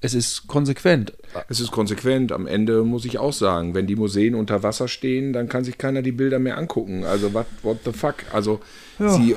[0.00, 1.12] Es ist konsequent.
[1.48, 2.30] Es ist konsequent.
[2.32, 5.76] Am Ende muss ich auch sagen, wenn die Museen unter Wasser stehen, dann kann sich
[5.76, 7.04] keiner die Bilder mehr angucken.
[7.04, 8.14] Also what, what the fuck?
[8.32, 8.60] Also
[8.98, 9.08] Ja.
[9.10, 9.36] sie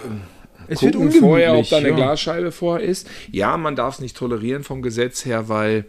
[0.68, 1.96] Es wird gucken vorher, ob da eine ja.
[1.96, 3.10] Glasscheibe vor ist.
[3.32, 5.86] Ja, man darf es nicht tolerieren vom Gesetz her, weil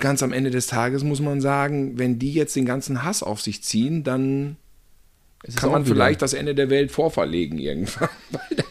[0.00, 3.40] ganz am Ende des Tages muss man sagen, wenn die jetzt den ganzen Hass auf
[3.40, 4.56] sich ziehen, dann
[5.56, 8.08] kann man wieder- vielleicht das Ende der Welt vorverlegen irgendwann.
[8.30, 8.66] Weil dann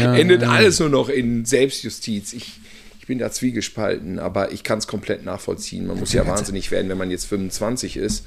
[0.00, 0.50] Ja, endet ja.
[0.50, 2.32] alles nur noch in Selbstjustiz.
[2.34, 2.60] Ich,
[3.00, 5.86] ich bin da zwiegespalten, aber ich kann es komplett nachvollziehen.
[5.86, 8.24] Man muss ja wahnsinnig werden, wenn man jetzt 25 ist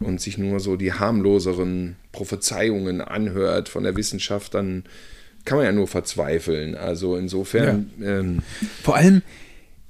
[0.00, 4.84] und sich nur so die harmloseren Prophezeiungen anhört von der Wissenschaft, dann
[5.44, 6.74] kann man ja nur verzweifeln.
[6.74, 8.42] Also insofern ähm,
[8.82, 9.22] Vor allem,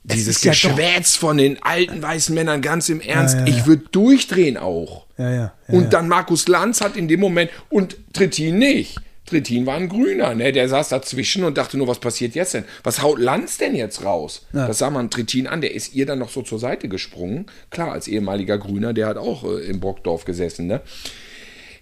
[0.07, 3.35] es dieses ja Geschwätz von den alten weißen Männern ganz im Ernst.
[3.35, 3.57] Ja, ja, ja.
[3.57, 5.07] Ich würde durchdrehen auch.
[5.19, 5.37] Ja, ja.
[5.37, 5.89] ja Und ja.
[5.91, 9.01] dann Markus Lanz hat in dem Moment, und Trittin nicht.
[9.29, 10.53] Trittin war ein Grüner, ne?
[10.53, 12.65] Der saß dazwischen und dachte nur, was passiert jetzt denn?
[12.83, 14.47] Was haut Lanz denn jetzt raus?
[14.53, 17.47] Das sah man Trittin an, der ist ihr dann noch so zur Seite gesprungen.
[17.71, 20.81] Klar, als ehemaliger Grüner, der hat auch äh, im Brockdorf gesessen, ne?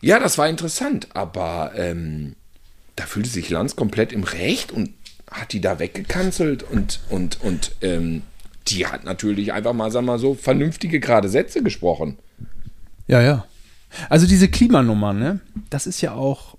[0.02, 2.36] Ja, das war interessant, aber ähm,
[2.96, 4.90] da fühlte sich Lanz komplett im Recht und
[5.30, 8.22] hat die da weggekanzelt und, und, und ähm,
[8.68, 12.18] die hat natürlich einfach mal, sag mal so, vernünftige, gerade Sätze gesprochen.
[13.06, 13.46] Ja, ja.
[14.08, 15.40] Also diese Klimanummer, ne?
[15.70, 16.55] Das ist ja auch,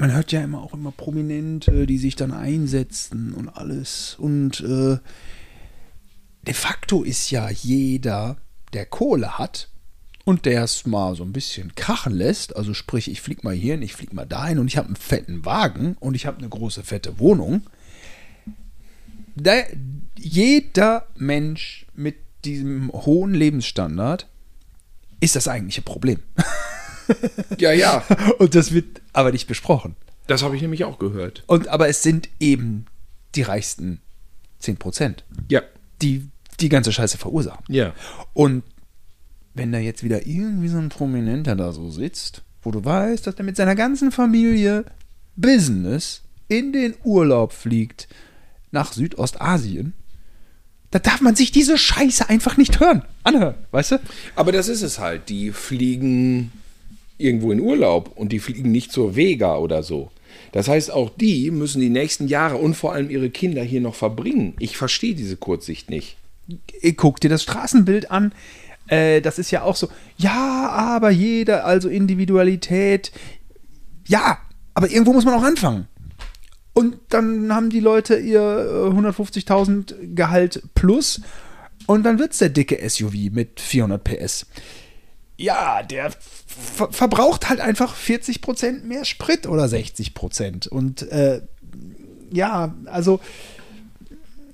[0.00, 4.16] man hört ja immer auch immer Prominente, die sich dann einsetzen und alles.
[4.18, 4.98] Und äh,
[6.42, 8.38] de facto ist ja jeder,
[8.72, 9.68] der Kohle hat
[10.24, 13.82] und der es mal so ein bisschen krachen lässt, also sprich, ich flieg mal hierhin,
[13.82, 16.82] ich flieg mal dahin und ich habe einen fetten Wagen und ich habe eine große
[16.82, 17.62] fette Wohnung.
[19.36, 19.52] Da,
[20.16, 24.26] jeder Mensch mit diesem hohen Lebensstandard
[25.20, 26.20] ist das eigentliche Problem.
[27.58, 28.04] Ja, ja.
[28.38, 29.96] Und das wird aber nicht besprochen.
[30.26, 31.42] Das habe ich nämlich auch gehört.
[31.46, 32.86] Und aber es sind eben
[33.34, 34.00] die reichsten
[34.62, 35.16] 10%,
[35.48, 35.62] Ja.
[36.02, 36.28] die
[36.60, 37.64] die ganze Scheiße verursachen.
[37.68, 37.94] Ja.
[38.34, 38.62] Und
[39.54, 43.34] wenn da jetzt wieder irgendwie so ein Prominenter da so sitzt, wo du weißt, dass
[43.36, 44.84] er mit seiner ganzen Familie
[45.36, 48.08] Business in den Urlaub fliegt
[48.72, 49.94] nach Südostasien,
[50.90, 54.00] da darf man sich diese Scheiße einfach nicht hören, anhören, weißt du?
[54.36, 55.28] Aber das ist es halt.
[55.28, 56.52] Die fliegen
[57.20, 60.10] irgendwo in Urlaub und die fliegen nicht zur Vega oder so.
[60.52, 63.94] Das heißt, auch die müssen die nächsten Jahre und vor allem ihre Kinder hier noch
[63.94, 64.54] verbringen.
[64.58, 66.16] Ich verstehe diese Kurzsicht nicht.
[66.96, 68.32] guck dir das Straßenbild an.
[68.88, 73.12] Äh, das ist ja auch so, ja, aber jeder, also Individualität.
[74.08, 74.38] Ja,
[74.74, 75.86] aber irgendwo muss man auch anfangen.
[76.72, 81.20] Und dann haben die Leute ihr äh, 150.000 Gehalt plus
[81.86, 84.46] und dann wird's der dicke SUV mit 400 PS.
[85.40, 86.10] Ja, der
[86.46, 90.68] ver verbraucht halt einfach 40% mehr Sprit oder 60%.
[90.68, 91.40] Und äh,
[92.30, 93.20] ja, also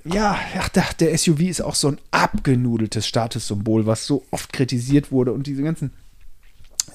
[0.05, 5.33] ja, ach, der, SUV ist auch so ein abgenudeltes Statussymbol, was so oft kritisiert wurde
[5.33, 5.91] und diese ganzen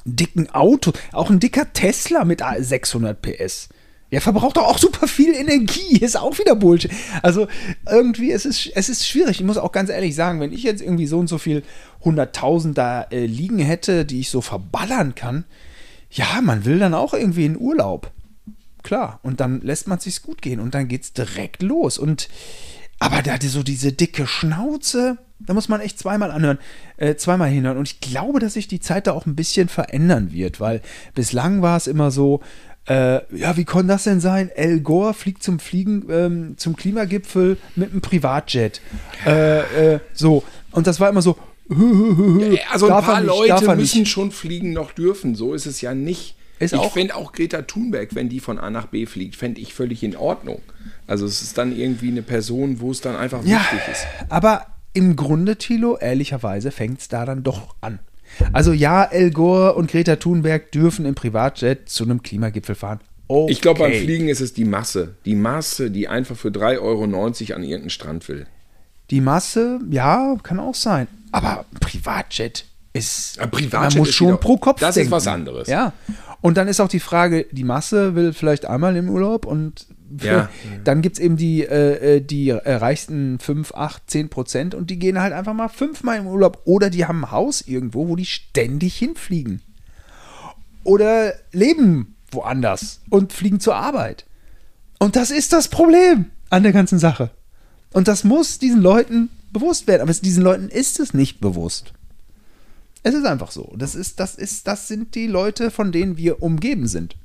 [0.06, 3.68] dicken Autos, auch ein dicker Tesla mit 600 PS.
[4.12, 6.92] Ja, verbraucht doch auch super viel Energie, ist auch wieder Bullshit.
[7.24, 7.48] Also
[7.90, 9.40] irgendwie, es ist, es ist schwierig.
[9.40, 11.64] Ich muss auch ganz ehrlich sagen, wenn ich jetzt irgendwie so und so viel
[12.04, 15.46] 100.000 da äh, liegen hätte, die ich so verballern kann,
[16.12, 18.12] ja, man will dann auch irgendwie in Urlaub.
[18.84, 21.98] Klar, und dann lässt man sich's gut gehen und dann geht's direkt los.
[21.98, 22.28] Und
[23.00, 26.60] aber da so diese dicke Schnauze, da muss man echt zweimal anhören,
[26.98, 27.78] äh, zweimal hinhören.
[27.78, 30.82] Und ich glaube, dass sich die Zeit da auch ein bisschen verändern wird, weil
[31.16, 32.42] bislang war es immer so,
[32.92, 34.50] äh, ja, wie kann das denn sein?
[34.58, 38.82] Al Gore fliegt zum Fliegen, ähm, zum Klimagipfel mit einem Privatjet.
[39.26, 40.44] Äh, äh, so.
[40.72, 41.38] Und das war immer so,
[42.72, 45.36] Also ein paar nicht, Leute müssen schon fliegen noch dürfen.
[45.36, 46.36] So ist es ja nicht.
[46.60, 49.60] Ist ich auch- fände auch Greta Thunberg, wenn die von A nach B fliegt, fände
[49.62, 50.62] ich völlig in Ordnung.
[51.08, 54.06] Also es ist dann irgendwie eine Person, wo es dann einfach Ja, wichtig ist.
[54.30, 58.00] aber im Grunde, Thilo, ehrlicherweise fängt es da dann doch an.
[58.54, 63.00] Also ja, El Gore und Greta Thunberg dürfen im Privatjet zu einem Klimagipfel fahren.
[63.28, 63.52] Okay.
[63.52, 65.16] Ich glaube, beim Fliegen ist es die Masse.
[65.26, 68.46] Die Masse, die einfach für 3,90 Euro an irgendeinen Strand will.
[69.10, 71.08] Die Masse, ja, kann auch sein.
[71.32, 73.40] Aber ein Privatjet ist.
[73.40, 75.12] Ein Privatjet man muss ist schon wieder- pro Kopf das ist denken.
[75.12, 75.68] was anderes.
[75.70, 75.94] Ja.
[76.42, 79.86] Und dann ist auch die Frage, die Masse will vielleicht einmal im Urlaub und
[80.24, 80.50] Ja.
[80.84, 85.00] dann gibt es eben die, äh, äh, die reichsten 5, 8, 10 Prozent und die
[85.00, 88.26] gehen halt einfach mal fünfmal im Urlaub oder die haben ein Haus irgendwo, wo die
[88.26, 89.62] ständig hinfliegen.
[90.84, 94.26] Oder leben woanders und fliegen zur Arbeit.
[95.00, 97.32] Und das ist das Problem an der ganzen Sache.
[97.94, 100.02] Und das muss diesen Leuten bewusst werden.
[100.02, 101.94] Aber es, diesen Leuten ist es nicht bewusst.
[103.04, 103.74] Es ist einfach so.
[103.78, 107.16] Das, ist, das, ist, das sind die Leute, von denen wir umgeben sind.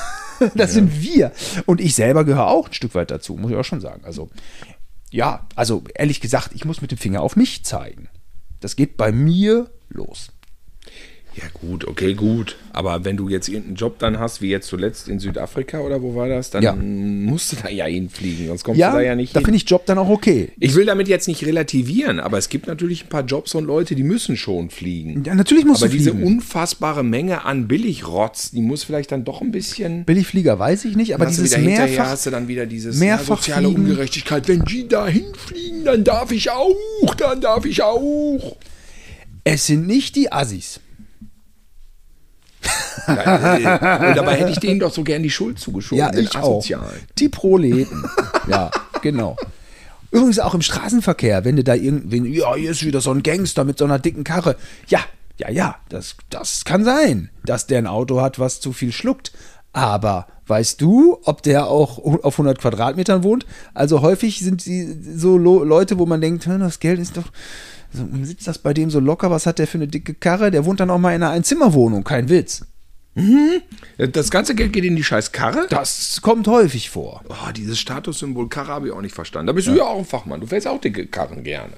[0.54, 0.66] das ja.
[0.66, 1.32] sind wir.
[1.66, 4.04] Und ich selber gehöre auch ein Stück weit dazu, muss ich auch schon sagen.
[4.04, 4.30] Also,
[5.10, 8.08] ja, also ehrlich gesagt, ich muss mit dem Finger auf mich zeigen.
[8.60, 10.32] Das geht bei mir los.
[11.34, 12.56] Ja, gut, okay, gut.
[12.74, 16.14] Aber wenn du jetzt irgendeinen Job dann hast, wie jetzt zuletzt in Südafrika oder wo
[16.14, 16.74] war das, dann Ja.
[16.74, 19.46] musst du da ja hinfliegen, sonst kommst Ja, du da ja nicht da hin.
[19.46, 20.50] finde ich Job dann auch okay.
[20.60, 23.94] Ich will damit jetzt nicht relativieren, aber es gibt natürlich ein paar Jobs und Leute,
[23.94, 25.22] die müssen schon fliegen.
[25.24, 26.26] Ja, natürlich musst aber du diese fliegen.
[26.26, 30.04] unfassbare Menge an Billigrotz, die muss vielleicht dann doch ein bisschen.
[30.04, 33.82] Billigflieger weiß ich nicht, aber dieses mehrfach hast du dann wieder dieses mehrfach soziale fliegen.
[33.84, 34.48] Ungerechtigkeit.
[34.48, 38.56] Wenn die da hinfliegen, dann darf ich auch, dann darf ich auch.
[39.44, 40.78] Es sind nicht die Assis.
[43.06, 45.98] Und dabei hätte ich denen doch so gern die Schuld zugeschoben.
[45.98, 46.64] Ja, ich auch.
[47.18, 48.04] Die Proleten.
[48.48, 48.70] ja,
[49.02, 49.36] genau.
[50.10, 53.64] Übrigens auch im Straßenverkehr, wenn du da irgendwie, ja, hier ist wieder so ein Gangster
[53.64, 54.56] mit so einer dicken Karre.
[54.88, 55.00] Ja,
[55.38, 59.32] ja, ja, das, das kann sein, dass der ein Auto hat, was zu viel schluckt.
[59.72, 63.46] Aber weißt du, ob der auch auf 100 Quadratmetern wohnt?
[63.72, 64.86] Also häufig sind die
[65.16, 67.24] so Leute, wo man denkt, "Hm, das Geld ist doch,
[67.92, 70.50] so, sitzt das bei dem so locker, was hat der für eine dicke Karre?
[70.50, 72.64] Der wohnt dann auch mal in einer Einzimmerwohnung, kein Witz.
[73.98, 75.66] Das ganze Geld geht in die scheiß Karre?
[75.68, 77.22] Das kommt häufig vor.
[77.28, 79.48] Oh, dieses Statussymbol Karre habe ich auch nicht verstanden.
[79.48, 80.40] Da bist du ja auch ein Fachmann.
[80.40, 81.74] Du fährst auch dicke Karren gerne.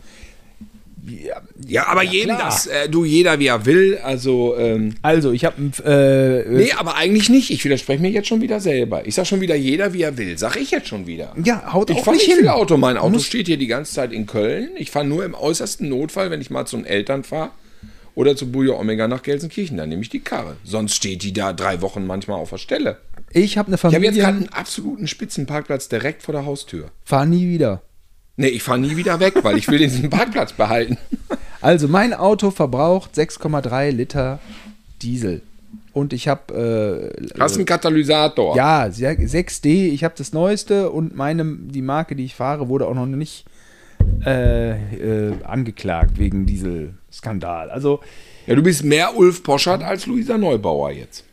[1.06, 2.48] Ja, Ja, aber jedem klar.
[2.48, 3.98] das, äh, du, jeder wie er will.
[4.02, 7.50] Also, ähm, Also, ich habe äh, nee, aber eigentlich nicht.
[7.50, 9.06] Ich widerspreche mir jetzt schon wieder selber.
[9.06, 10.38] Ich sag schon wieder, jeder wie er will.
[10.38, 11.34] Sag ich jetzt schon wieder.
[11.44, 12.36] ja, haut Ich auch fahre nicht hin.
[12.38, 12.76] viel Auto.
[12.76, 14.70] Mein Auto steht hier die ganze Zeit in Köln.
[14.76, 17.50] Ich fahre nur im äußersten Notfall, wenn ich mal zu den Eltern fahre.
[18.16, 19.76] Oder zu Buja Omega nach Gelsenkirchen.
[19.76, 20.56] Dann nehme ich die Karre.
[20.64, 22.98] Sonst steht die da drei Wochen manchmal auf der Stelle.
[23.32, 24.10] Ich habe eine Ich habe Familie.
[24.12, 26.90] jetzt gerade einen absoluten Spitzenparkplatz direkt vor der Haustür.
[27.04, 27.82] fahr nie wieder.
[28.36, 30.98] Nee, ich fahre nie wieder weg, weil ich will diesen Parkplatz behalten.
[31.60, 34.40] Also, mein Auto verbraucht 6,3 Liter
[35.02, 35.42] Diesel.
[35.92, 38.56] Und ich habe äh, Hast einen Katalysator.
[38.98, 39.92] ja 6D.
[39.92, 43.44] Ich habe das neueste und meine die Marke, die ich fahre, wurde auch noch nicht
[44.26, 47.70] äh, äh, angeklagt wegen Dieselskandal.
[47.70, 48.00] Also
[48.46, 51.24] Ja, du bist mehr Ulf Poschert als Luisa Neubauer jetzt.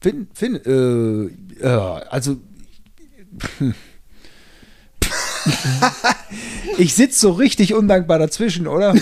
[0.00, 0.54] Finn, Finn,
[1.60, 2.36] äh, also.
[6.78, 8.94] ich sitze so richtig undankbar dazwischen, oder?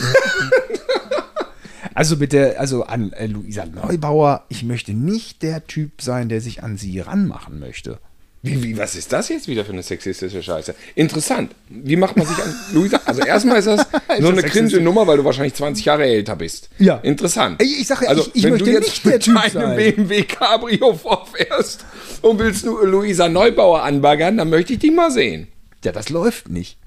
[1.94, 6.62] also bitte, also an äh, Luisa Neubauer, ich möchte nicht der Typ sein, der sich
[6.62, 7.98] an sie ranmachen möchte.
[8.42, 10.72] Wie, wie, was ist das jetzt wieder für eine sexistische Scheiße?
[10.94, 11.50] Interessant.
[11.68, 13.00] Wie macht man sich an Luisa?
[13.04, 16.68] Also erstmal ist das das eine cringe Nummer, weil du wahrscheinlich 20 Jahre älter bist.
[16.78, 16.96] Ja.
[16.98, 17.60] Interessant.
[17.60, 19.34] Ich- ich sag ja, also, ich- ich wenn möchte du jetzt nicht der mit Typ
[19.34, 19.76] deinem sein.
[19.76, 21.84] BMW Cabrio vorfährst
[22.22, 25.48] und willst du Luisa Neubauer anbaggern, dann möchte ich dich mal sehen.
[25.86, 26.78] Ja, das läuft nicht.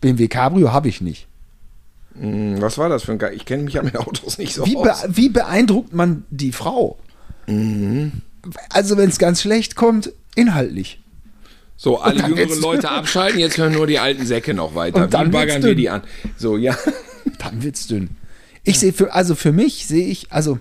[0.00, 1.28] BMW Cabrio habe ich nicht.
[2.18, 4.66] Hm, Was war das für ein Ge Ich kenne mich ja mit Autos nicht so
[4.66, 5.04] Wie, be aus.
[5.10, 6.98] wie beeindruckt man die Frau?
[8.70, 11.00] Also, wenn es ganz schlecht kommt, inhaltlich.
[11.76, 15.04] So, alle jüngeren Leute abschalten, jetzt hören nur die alten Säcke noch weiter.
[15.04, 16.02] Und dann Wie baggern wir die an?
[16.36, 16.76] So, ja.
[17.38, 18.16] Dann wird's dünn.
[18.64, 20.58] Ich sehe für, also für mich sehe ich, also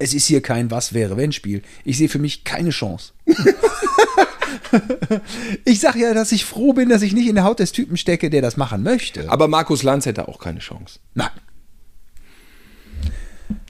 [0.00, 1.62] es ist hier kein Was wäre wenn Spiel.
[1.84, 3.12] Ich sehe für mich keine Chance.
[5.64, 7.96] ich sage ja, dass ich froh bin, dass ich nicht in der Haut des Typen
[7.96, 9.30] stecke, der das machen möchte.
[9.30, 10.98] Aber Markus Lanz hätte auch keine Chance.
[11.14, 11.30] Nein.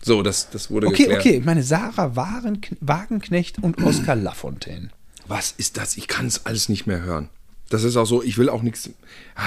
[0.02, 1.20] So, das, das wurde Okay, geklärt.
[1.20, 1.36] okay.
[1.38, 4.88] Ich meine, Sarah Waren, Wagenknecht und Oskar Lafontaine.
[5.26, 5.96] Was ist das?
[5.96, 7.28] Ich kann es alles nicht mehr hören.
[7.68, 8.88] Das ist auch so, ich will auch nichts.
[9.34, 9.42] Ah,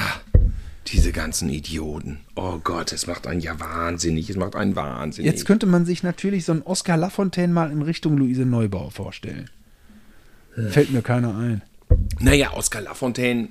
[0.88, 2.20] diese ganzen Idioten.
[2.36, 4.30] Oh Gott, es macht einen ja wahnsinnig.
[4.30, 5.32] Es macht einen wahnsinnig.
[5.32, 9.49] Jetzt könnte man sich natürlich so einen Oskar Lafontaine mal in Richtung Luise Neubauer vorstellen.
[10.70, 11.62] Fällt mir keiner ein.
[12.20, 13.49] naja, Oskar Lafontaine.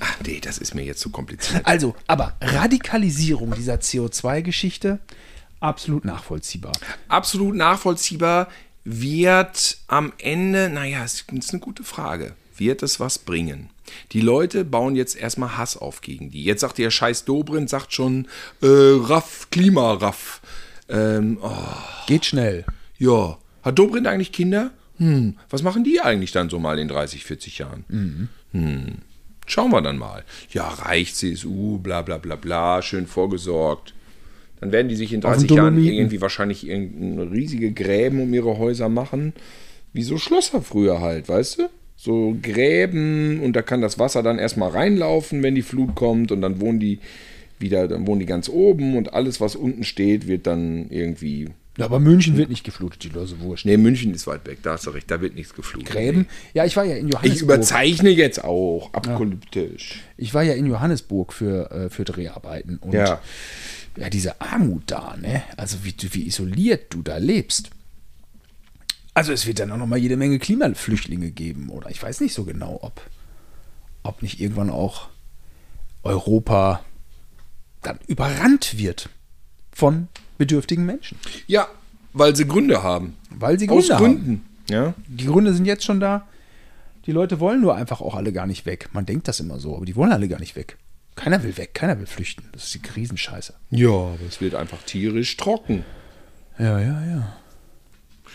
[0.00, 1.64] Ach nee, das ist mir jetzt zu kompliziert.
[1.64, 4.98] Also, aber Radikalisierung dieser CO2-Geschichte
[5.60, 6.72] absolut nachvollziehbar.
[7.08, 8.48] Absolut nachvollziehbar.
[8.84, 12.34] Wird am Ende, naja, es ist eine gute Frage.
[12.56, 13.70] Wird es was bringen?
[14.10, 16.44] Die Leute bauen jetzt erstmal Hass auf gegen die.
[16.44, 18.26] Jetzt sagt der Scheiß Dobrindt, sagt schon,
[18.60, 20.40] äh, Raff, Klimaraff.
[20.88, 21.50] Ähm, oh,
[22.06, 22.64] Geht schnell.
[22.98, 23.38] Ja.
[23.62, 24.72] Hat Dobrindt eigentlich Kinder?
[24.98, 25.36] Hm.
[25.50, 28.28] Was machen die eigentlich dann so mal in 30, 40 Jahren?
[28.52, 28.98] Hm.
[29.46, 30.24] Schauen wir dann mal.
[30.50, 33.94] Ja, reicht CSU, bla bla bla bla, schön vorgesorgt.
[34.60, 35.98] Dann werden die sich in Auf den 30 Jahren Dolomiten.
[35.98, 39.32] irgendwie wahrscheinlich riesige Gräben um ihre Häuser machen.
[39.92, 41.68] Wie so Schlösser früher halt, weißt du?
[41.96, 46.40] So Gräben und da kann das Wasser dann erstmal reinlaufen, wenn die Flut kommt und
[46.40, 47.00] dann wohnen die
[47.58, 51.48] wieder, dann wohnen die ganz oben und alles, was unten steht, wird dann irgendwie
[51.78, 53.64] Ja, aber München wird nicht geflutet, die Leute wurscht.
[53.64, 55.88] Nee, München ist weit weg, da hast du recht, da wird nichts geflutet.
[55.90, 56.26] Gräben.
[56.52, 57.34] Ja, ich war ja in Johannesburg.
[57.34, 60.00] Ich überzeichne jetzt auch, apokalyptisch.
[60.18, 62.76] Ich war ja in Johannesburg für, äh, für Dreharbeiten.
[62.76, 63.22] Und Ja.
[63.96, 65.42] ja, diese Armut da, ne?
[65.56, 67.70] Also wie, wie isoliert du da lebst.
[69.14, 71.70] Also es wird dann auch noch mal jede Menge Klimaflüchtlinge geben.
[71.70, 73.00] Oder ich weiß nicht so genau, ob,
[74.02, 75.08] ob nicht irgendwann auch
[76.02, 76.84] Europa
[77.80, 79.08] dann überrannt wird
[79.72, 80.08] von
[80.42, 81.16] bedürftigen Menschen.
[81.46, 81.68] Ja,
[82.12, 83.14] weil sie Gründe haben.
[83.30, 84.04] Weil sie Aus Gründe haben.
[84.04, 84.44] Gründen.
[84.68, 84.94] Ja.
[85.06, 86.26] Die Gründe sind jetzt schon da.
[87.06, 88.88] Die Leute wollen nur einfach auch alle gar nicht weg.
[88.92, 90.76] Man denkt das immer so, aber die wollen alle gar nicht weg.
[91.16, 92.44] Keiner will weg, keiner will flüchten.
[92.52, 93.54] Das ist die Riesenscheiße.
[93.70, 95.84] Ja, aber es wird einfach tierisch trocken.
[96.58, 97.36] Ja, ja, ja.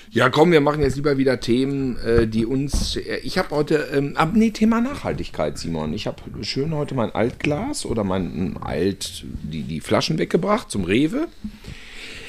[0.10, 2.96] Ja, komm, wir machen jetzt lieber wieder Themen, äh, die uns.
[2.96, 3.76] äh, Ich habe heute.
[3.94, 5.94] Ähm, ab, nee, Thema Nachhaltigkeit, Simon.
[5.94, 9.26] Ich habe schön heute mein Altglas oder mein Alt.
[9.44, 11.28] Die, die Flaschen weggebracht zum Rewe.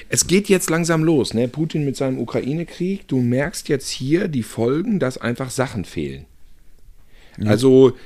[0.08, 1.48] Es geht jetzt langsam los, ne?
[1.48, 3.06] Putin mit seinem Ukraine-Krieg.
[3.08, 6.24] Du merkst jetzt hier die Folgen, dass einfach Sachen fehlen.
[7.44, 7.96] Also,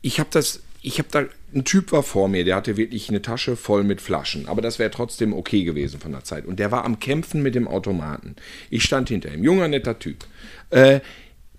[0.00, 0.60] ich habe das.
[0.80, 1.24] Ich habe da.
[1.54, 4.48] Ein Typ war vor mir, der hatte wirklich eine Tasche voll mit Flaschen.
[4.48, 6.46] Aber das wäre trotzdem okay gewesen von der Zeit.
[6.46, 8.36] Und der war am Kämpfen mit dem Automaten.
[8.70, 9.44] Ich stand hinter ihm.
[9.44, 10.24] Junger, netter Typ.
[10.70, 11.00] Äh,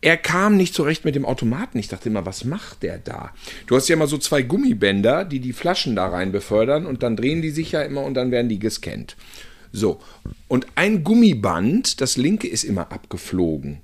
[0.01, 1.77] er kam nicht zurecht mit dem Automaten.
[1.77, 3.31] Ich dachte immer, was macht der da?
[3.67, 7.15] Du hast ja immer so zwei Gummibänder, die die Flaschen da rein befördern und dann
[7.15, 9.15] drehen die sich ja immer und dann werden die gescannt.
[9.73, 9.99] So.
[10.47, 13.81] Und ein Gummiband, das linke ist immer abgeflogen.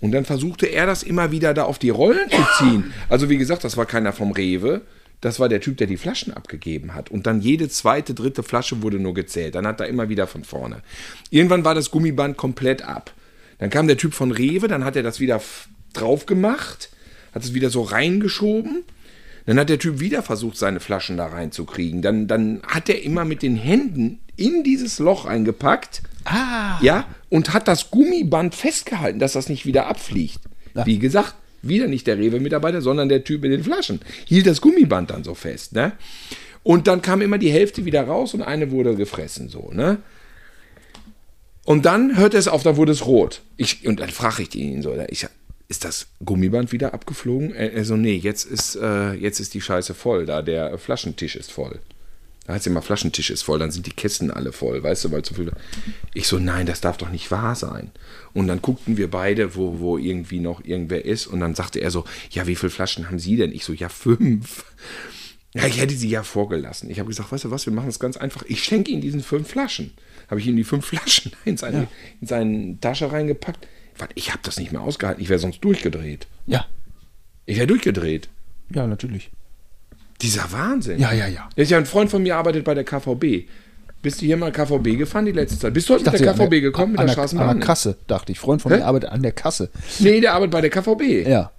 [0.00, 2.92] Und dann versuchte er das immer wieder da auf die Rollen zu ziehen.
[3.08, 4.82] Also wie gesagt, das war keiner vom Rewe.
[5.20, 7.10] Das war der Typ, der die Flaschen abgegeben hat.
[7.10, 9.54] Und dann jede zweite, dritte Flasche wurde nur gezählt.
[9.54, 10.82] Dann hat er immer wieder von vorne.
[11.30, 13.12] Irgendwann war das Gummiband komplett ab.
[13.58, 15.42] Dann kam der Typ von Rewe, dann hat er das wieder
[15.92, 16.90] drauf gemacht,
[17.34, 18.84] hat es wieder so reingeschoben.
[19.50, 22.02] Dann hat der Typ wieder versucht, seine Flaschen da reinzukriegen.
[22.02, 26.02] Dann, dann hat er immer mit den Händen in dieses Loch eingepackt.
[26.24, 26.78] Ah.
[26.82, 30.38] Ja, und hat das Gummiband festgehalten, dass das nicht wieder abfliegt.
[30.84, 34.00] Wie gesagt, wieder nicht der Rewe-Mitarbeiter, sondern der Typ mit den Flaschen.
[34.24, 35.94] Hielt das Gummiband dann so fest, ne?
[36.62, 39.98] Und dann kam immer die Hälfte wieder raus und eine wurde gefressen, so, ne?
[41.64, 43.42] Und dann hört es auf, dann wurde es rot.
[43.56, 45.32] Ich, und dann frage ich ihn so, ich sag,
[45.70, 47.54] ist das Gummiband wieder abgeflogen?
[47.54, 51.36] Er, er so, nee, jetzt ist, äh, jetzt ist die Scheiße voll, da der Flaschentisch
[51.36, 51.78] ist voll.
[52.44, 55.12] Da heißt es immer, Flaschentisch ist voll, dann sind die Kisten alle voll, weißt du,
[55.12, 55.52] weil zu viel.
[56.12, 57.92] Ich so, nein, das darf doch nicht wahr sein.
[58.32, 61.28] Und dann guckten wir beide, wo, wo irgendwie noch irgendwer ist.
[61.28, 63.52] Und dann sagte er so, ja, wie viele Flaschen haben Sie denn?
[63.52, 64.64] Ich so, ja, fünf.
[65.54, 66.90] Ja, ich hätte sie ja vorgelassen.
[66.90, 68.42] Ich habe gesagt, weißt du was, wir machen es ganz einfach.
[68.48, 69.92] Ich schenke Ihnen diesen fünf Flaschen.
[70.28, 71.86] Habe ich ihm die fünf Flaschen in seine,
[72.20, 73.66] in seine Tasche reingepackt.
[74.14, 75.22] Ich habe das nicht mehr ausgehalten.
[75.22, 76.26] Ich wäre sonst durchgedreht.
[76.46, 76.66] Ja.
[77.46, 78.28] Ich wäre durchgedreht.
[78.72, 79.30] Ja, natürlich.
[80.22, 80.98] Dieser Wahnsinn.
[80.98, 81.48] Ja, ja, ja.
[81.56, 83.48] Das ist ja ein Freund von mir, arbeitet bei der KVB.
[84.02, 85.74] Bist du hier mal KVB gefahren die letzte Zeit?
[85.74, 87.48] Bist du heute mit der KVB gekommen, mit an der der, Straßenbahn?
[87.48, 88.38] An der Kasse, dachte ich.
[88.38, 88.78] Freund von Hä?
[88.78, 89.70] mir arbeitet an der Kasse.
[89.98, 91.28] Nee, der arbeitet bei der KVB.
[91.28, 91.50] Ja.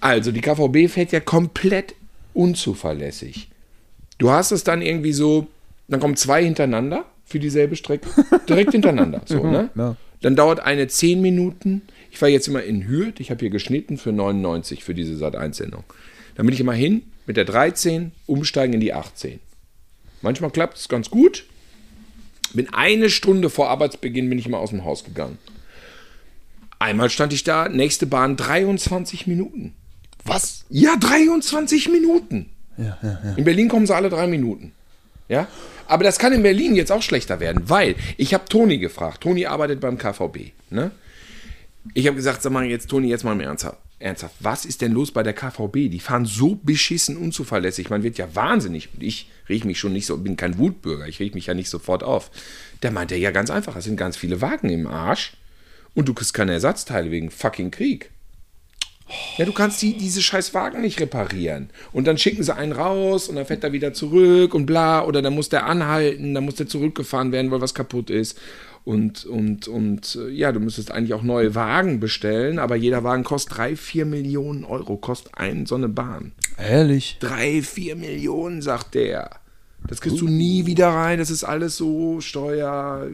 [0.00, 1.94] Also, die KVB fährt ja komplett
[2.34, 3.48] unzuverlässig.
[4.18, 5.46] Du hast es dann irgendwie so,
[5.88, 8.08] dann kommen zwei hintereinander für dieselbe Strecke,
[8.48, 9.22] direkt hintereinander.
[9.24, 9.70] So, ne?
[9.74, 9.96] ja.
[10.22, 11.82] Dann dauert eine 10 Minuten.
[12.10, 15.84] Ich war jetzt immer in Hürth, ich habe hier geschnitten für 99 für diese Sat1-Sendung.
[16.34, 19.40] Dann bin ich immer hin mit der 13, umsteigen in die 18.
[20.22, 21.44] Manchmal klappt es ganz gut.
[22.54, 25.38] Bin eine Stunde vor Arbeitsbeginn bin ich immer aus dem Haus gegangen.
[26.78, 29.74] Einmal stand ich da, nächste Bahn 23 Minuten.
[30.24, 30.64] Was?
[30.68, 32.50] Ja, 23 Minuten.
[32.76, 33.34] Ja, ja, ja.
[33.36, 34.72] In Berlin kommen sie alle drei Minuten.
[35.32, 35.48] Ja?
[35.86, 39.22] Aber das kann in Berlin jetzt auch schlechter werden, weil ich habe Toni gefragt.
[39.22, 40.52] Toni arbeitet beim KVB.
[40.68, 40.90] Ne?
[41.94, 43.78] Ich habe gesagt, sag mal jetzt, Toni, jetzt mal im Ernsthaft.
[43.98, 45.90] Ernsthaft, was ist denn los bei der KVB?
[45.90, 47.88] Die fahren so beschissen unzuverlässig.
[47.88, 48.90] Man wird ja wahnsinnig.
[48.92, 51.08] Und ich rieche mich schon nicht so, bin kein Wutbürger.
[51.08, 52.30] Ich rieche mich ja nicht sofort auf.
[52.82, 53.74] Der meinte, ja, ganz einfach.
[53.76, 55.32] Es sind ganz viele Wagen im Arsch.
[55.94, 58.10] Und du kriegst keine Ersatzteile wegen fucking Krieg.
[59.38, 61.70] Ja, du kannst die, diese scheiß Wagen nicht reparieren.
[61.92, 65.04] Und dann schicken sie einen raus und dann fährt er wieder zurück und bla.
[65.04, 68.38] Oder dann muss der anhalten, dann muss der zurückgefahren werden, weil was kaputt ist.
[68.84, 73.22] Und, und, und äh, ja, du müsstest eigentlich auch neue Wagen bestellen, aber jeder Wagen
[73.22, 76.32] kostet drei, vier Millionen Euro, kostet ein, so eine Bahn.
[76.58, 77.18] Ehrlich?
[77.20, 79.30] Drei, vier Millionen, sagt der.
[79.86, 83.08] Das kriegst du nie wieder rein, das ist alles so Steuer,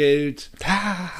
[0.00, 0.50] Startgeld.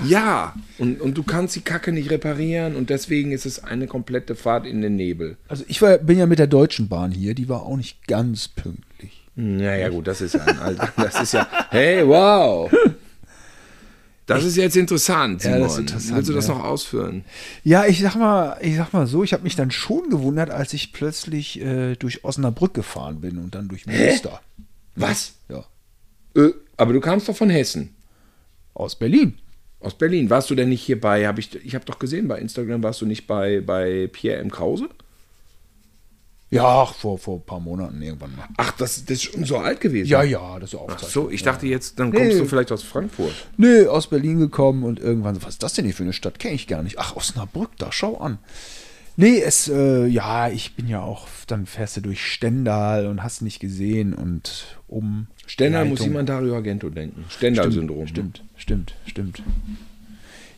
[0.06, 4.34] Ja, und, und du kannst die Kacke nicht reparieren und deswegen ist es eine komplette
[4.34, 5.36] Fahrt in den Nebel.
[5.48, 8.48] Also ich war, bin ja mit der Deutschen Bahn hier, die war auch nicht ganz
[8.48, 9.26] pünktlich.
[9.36, 10.76] Naja, gut, das ist ja ein.
[10.96, 11.46] Das ist ja.
[11.70, 12.70] Hey, wow!
[14.26, 15.62] Das ist jetzt interessant, Ja, Simon.
[15.62, 16.54] das ist interessant, Willst du das ja.
[16.54, 17.24] noch ausführen?
[17.64, 20.72] Ja, ich sag mal, ich sag mal so, ich habe mich dann schon gewundert, als
[20.72, 24.40] ich plötzlich äh, durch Osnabrück gefahren bin und dann durch Münster.
[24.94, 25.32] Was?
[25.48, 25.64] Ja.
[26.36, 27.94] Äh, aber du kamst doch von Hessen.
[28.80, 29.38] Aus Berlin.
[29.80, 30.28] Aus Berlin.
[30.30, 33.00] Warst du denn nicht hier bei, hab ich, ich habe doch gesehen bei Instagram, warst
[33.00, 34.50] du nicht bei, bei Pierre M.
[34.50, 34.88] Krause?
[36.52, 38.48] Ja, vor, vor ein paar Monaten irgendwann mal.
[38.56, 40.08] Ach, das, das ist schon so alt gewesen.
[40.08, 42.38] Ja, ja, das ist auch Ach so, ich dachte jetzt, dann kommst Nee.
[42.40, 43.32] du vielleicht aus Frankfurt.
[43.56, 46.40] Nö, aus Berlin gekommen und irgendwann so, was ist das denn hier für eine Stadt?
[46.40, 46.98] Kenne ich gar nicht.
[46.98, 48.38] Ach, Osnabrück, da schau an.
[49.20, 53.42] Nee, es, äh, ja, ich bin ja auch, dann fährst du durch Stendal und hast
[53.42, 55.26] nicht gesehen und um.
[55.46, 56.12] Stendal muss Leitung.
[56.12, 57.26] jemand Dario Argento denken.
[57.28, 58.06] Stendal-Syndrom.
[58.06, 59.42] Stimmt, stimmt, stimmt.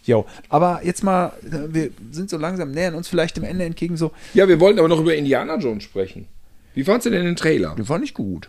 [0.04, 3.96] Jo, aber jetzt mal, äh, wir sind so langsam, nähern uns vielleicht dem Ende entgegen
[3.96, 4.12] so.
[4.32, 6.28] Ja, wir wollten aber noch über Indiana Jones sprechen.
[6.74, 7.74] Wie fandst du denn den Trailer?
[7.76, 8.48] Das war nicht gut.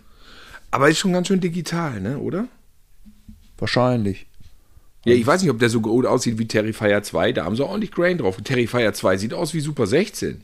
[0.70, 2.46] Aber ist schon ganz schön digital, ne, oder?
[3.58, 4.26] Wahrscheinlich.
[5.04, 7.32] Ja, ich weiß nicht, ob der so gut aussieht wie Terrifier 2.
[7.32, 8.36] Da haben sie ordentlich Grain drauf.
[8.42, 10.42] Terrifier 2 sieht aus wie Super 16.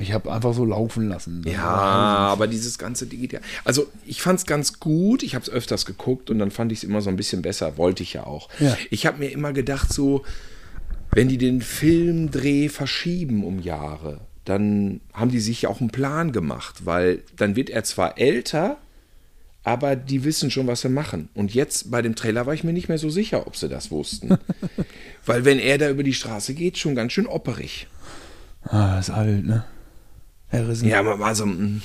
[0.00, 1.44] Ich habe einfach so laufen lassen.
[1.44, 3.40] Ja, aber dieses ganze Digital.
[3.64, 5.22] Also, ich fand es ganz gut.
[5.24, 7.76] Ich habe es öfters geguckt und dann fand ich es immer so ein bisschen besser.
[7.78, 8.48] Wollte ich ja auch.
[8.60, 8.76] Ja.
[8.90, 10.24] Ich habe mir immer gedacht, so,
[11.10, 16.32] wenn die den Filmdreh verschieben um Jahre, dann haben die sich ja auch einen Plan
[16.32, 18.78] gemacht, weil dann wird er zwar älter,
[19.64, 21.28] aber die wissen schon, was sie machen.
[21.34, 23.90] Und jetzt bei dem Trailer war ich mir nicht mehr so sicher, ob sie das
[23.90, 24.38] wussten.
[25.26, 27.86] weil wenn er da über die Straße geht, schon ganz schön opperig.
[28.62, 29.64] Ah, ist alt, ne?
[30.48, 30.88] Herr Rissen.
[30.88, 31.82] Ja, aber also mm,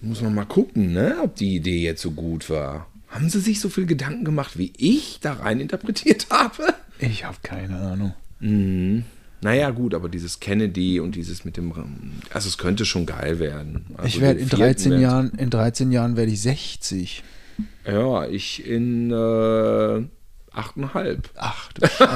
[0.00, 2.88] muss man mal gucken, ne, ob die Idee jetzt so gut war.
[3.08, 6.74] Haben sie sich so viel Gedanken gemacht, wie ich da rein interpretiert habe?
[6.98, 8.14] Ich habe keine Ahnung.
[8.40, 9.04] Mhm.
[9.42, 11.72] Naja, gut, aber dieses Kennedy und dieses mit dem.
[12.32, 13.86] Also, es könnte schon geil werden.
[13.96, 17.22] Also ich werde in vierten 13 werd- Jahren, in 13 Jahren werde ich 60.
[17.86, 20.02] Ja, ich in äh,
[20.52, 21.28] achteinhalb.
[21.36, 22.08] Ach du Scheiße.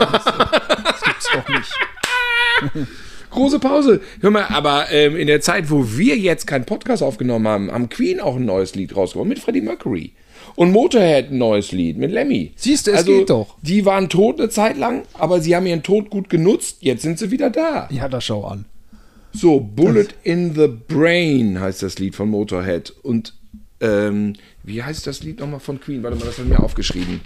[0.85, 2.87] das gibt's doch nicht.
[3.31, 4.01] Große Pause.
[4.20, 7.89] Hör mal, aber ähm, in der Zeit, wo wir jetzt keinen Podcast aufgenommen haben, haben
[7.89, 10.12] Queen auch ein neues Lied rausgebracht mit Freddie Mercury.
[10.57, 12.53] Und Motorhead ein neues Lied mit Lemmy.
[12.57, 13.57] Siehst du, es also, geht doch.
[13.63, 16.79] Die waren tot eine Zeit lang, aber sie haben ihren Tod gut genutzt.
[16.81, 17.89] Jetzt sind sie wieder da.
[17.91, 18.65] Ja, da schau an.
[19.33, 22.91] So, Bullet in the Brain heißt das Lied von Motorhead.
[23.03, 23.35] Und
[23.81, 24.33] ähm,
[24.63, 26.03] wie heißt das Lied nochmal von Queen?
[26.03, 27.21] Warte mal, das ich mir aufgeschrieben.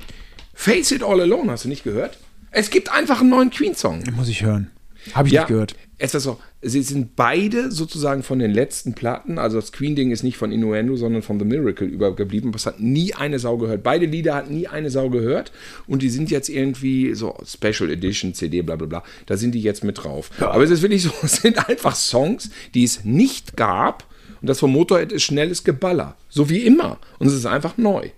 [0.53, 2.19] Face It All Alone, hast du nicht gehört?
[2.51, 4.03] Es gibt einfach einen neuen Queen-Song.
[4.17, 4.73] Muss ich hören.
[5.15, 5.77] Habe ich nicht gehört.
[5.99, 10.23] Es ist so, sie sind beide sozusagen von den letzten Platten, also das Queen-Ding ist
[10.23, 12.53] nicht von Innuendo, sondern von The Miracle übergeblieben.
[12.55, 13.83] es hat nie eine Sau gehört.
[13.83, 15.53] Beide Lieder hat nie eine Sau gehört
[15.87, 19.05] und die sind jetzt irgendwie so Special Edition, CD, bla bla bla.
[19.27, 20.31] Da sind die jetzt mit drauf.
[20.39, 24.07] Aber es ist wirklich so, es sind einfach Songs, die es nicht gab
[24.41, 26.17] und das vom Motorhead ist schnelles Geballer.
[26.29, 26.99] So wie immer.
[27.19, 28.11] Und es ist einfach neu.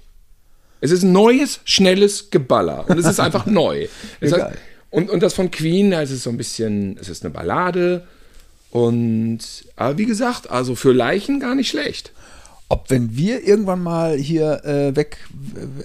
[0.80, 2.88] Es ist neues, schnelles Geballer.
[2.88, 3.86] Und es ist einfach neu.
[4.20, 4.58] Ja, heißt,
[4.90, 8.06] und, und das von Queen, ist es so ein bisschen, es ist eine Ballade.
[8.72, 9.38] Und,
[9.76, 12.10] aber wie gesagt, also für Leichen gar nicht schlecht.
[12.70, 15.18] Ob wenn wir irgendwann mal hier äh, weg,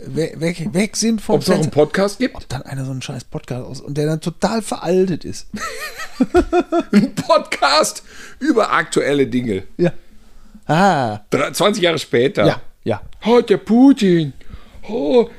[0.05, 2.33] weg, weg, weg sind vom Ob es noch einen Podcast gibt?
[2.37, 5.47] ob dann einer so einen scheiß Podcast aus und der dann total veraltet ist.
[6.93, 8.03] Ein Podcast
[8.39, 9.63] über aktuelle Dinge.
[9.75, 9.91] Ja.
[10.65, 11.19] Ah.
[11.29, 12.45] Drei- 20 Jahre später.
[12.47, 13.01] Ja, ja.
[13.25, 14.31] Oh, der Putin.
[14.87, 15.29] Oh,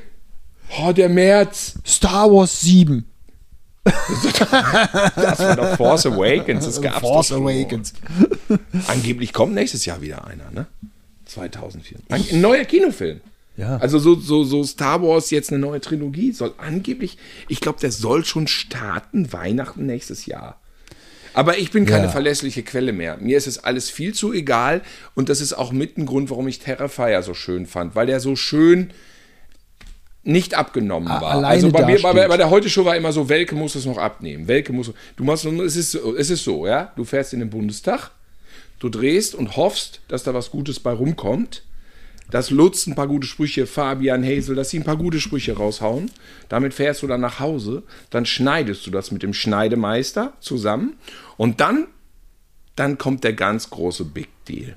[0.83, 1.79] oh der März.
[1.83, 3.05] Star Wars 7.
[5.15, 6.65] Das war doch Force Awakens.
[6.65, 7.31] Das gab's Force.
[7.31, 7.93] Awakens.
[8.87, 10.67] Angeblich kommt nächstes Jahr wieder einer, ne?
[11.25, 11.99] 2004.
[12.09, 13.21] Ein, ein neuer Kinofilm.
[13.57, 13.77] Ja.
[13.77, 17.17] Also so, so, so Star Wars jetzt eine neue Trilogie soll angeblich,
[17.49, 20.59] ich glaube, der soll schon starten Weihnachten nächstes Jahr.
[21.33, 22.09] Aber ich bin keine Ja.
[22.11, 23.17] verlässliche Quelle mehr.
[23.17, 24.81] Mir ist es alles viel zu egal
[25.13, 28.19] und das ist auch mit ein Grund, warum ich Terrifier so schön fand, weil der
[28.19, 28.91] so schön
[30.29, 31.31] nicht abgenommen A- war.
[31.31, 33.97] alleine Also bei mir, bei, bei der Heute-Show war immer so, Welke muss es noch
[33.97, 34.47] abnehmen.
[34.47, 37.49] Welke muss, du machst, es ist, so- es ist so, ja, du fährst in den
[37.49, 38.11] Bundestag,
[38.79, 41.63] du drehst und hoffst, dass da was Gutes bei rumkommt.
[42.31, 46.11] Dass Lutz ein paar gute Sprüche, Fabian Hazel, dass sie ein paar gute Sprüche raushauen.
[46.47, 50.93] Damit fährst du dann nach Hause, dann schneidest du das mit dem Schneidemeister zusammen
[51.37, 51.87] und dann,
[52.75, 54.75] dann kommt der ganz große Big Deal.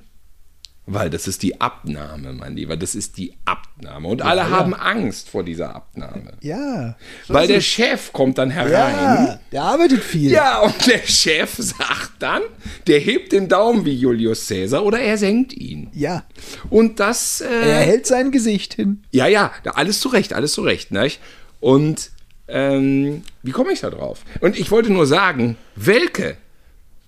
[0.85, 4.09] Weil das ist die Abnahme, mein Lieber, das ist die Abnahme.
[4.09, 6.33] Und alle haben Angst vor dieser Abnahme.
[6.41, 6.97] Ja.
[7.29, 8.71] Weil der Chef kommt dann herein.
[8.73, 10.29] Ja, der arbeitet viel.
[10.31, 12.41] Ja, und der Chef sagt dann,
[12.87, 15.89] der hebt den Daumen wie Julius Caesar oder er senkt ihn.
[15.93, 16.25] Ja.
[16.69, 19.03] Und das, äh, Er hält sein Gesicht hin.
[19.11, 21.21] ja, ja, alles zurecht, alles zurecht, nicht?
[21.61, 22.11] Und
[22.49, 24.19] ähm, wie komme ich da drauf?
[24.41, 26.35] Und ich wollte nur sagen, Welke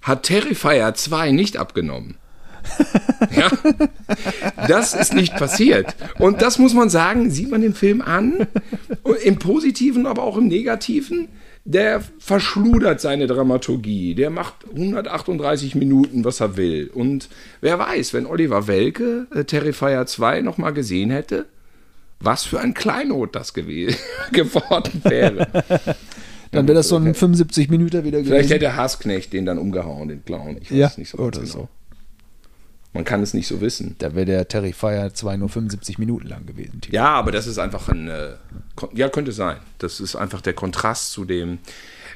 [0.01, 2.17] hat Terrifier 2 nicht abgenommen.
[3.35, 3.51] ja,
[4.67, 5.95] das ist nicht passiert.
[6.19, 8.47] Und das muss man sagen, sieht man den Film an,
[9.23, 11.27] im Positiven, aber auch im Negativen.
[11.67, 14.13] Der verschludert seine Dramaturgie.
[14.13, 16.91] Der macht 138 Minuten, was er will.
[16.93, 17.27] Und
[17.61, 21.47] wer weiß, wenn Oliver Welke äh, Terrifier 2 nochmal gesehen hätte,
[22.19, 23.53] was für ein Kleinod das
[24.31, 25.47] geworden wäre.
[26.51, 28.27] Dann wäre das so ein 75 Minuten wieder gewesen.
[28.27, 30.57] Vielleicht hätte Hasknecht den dann umgehauen, den Clown.
[30.61, 31.67] Ich weiß Ja, es nicht so oder ganz so.
[32.95, 33.97] Man kann es nicht so wissen.
[33.99, 36.79] Da wäre der Terrifier 2 nur 75 Minuten lang gewesen.
[36.91, 38.07] Ja, aber das ist einfach ein.
[38.07, 38.35] Äh,
[38.93, 39.57] ja, könnte sein.
[39.79, 41.59] Das ist einfach der Kontrast zu dem.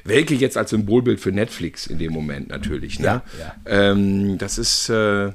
[0.04, 2.98] Welke jetzt als Symbolbild für Netflix in dem Moment natürlich.
[2.98, 3.06] Ne?
[3.06, 3.54] Ja, ja.
[3.66, 4.88] Ähm, das ist.
[4.88, 5.32] Äh,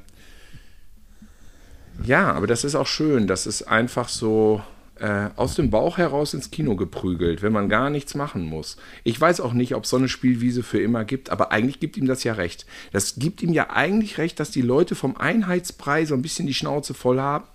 [2.03, 3.27] ja, aber das ist auch schön.
[3.27, 4.63] Das ist einfach so
[4.99, 8.77] äh, aus dem Bauch heraus ins Kino geprügelt, wenn man gar nichts machen muss.
[9.03, 11.97] Ich weiß auch nicht, ob es so eine Spielwiese für immer gibt, aber eigentlich gibt
[11.97, 12.65] ihm das ja recht.
[12.93, 16.53] Das gibt ihm ja eigentlich recht, dass die Leute vom Einheitspreis so ein bisschen die
[16.53, 17.45] Schnauze voll haben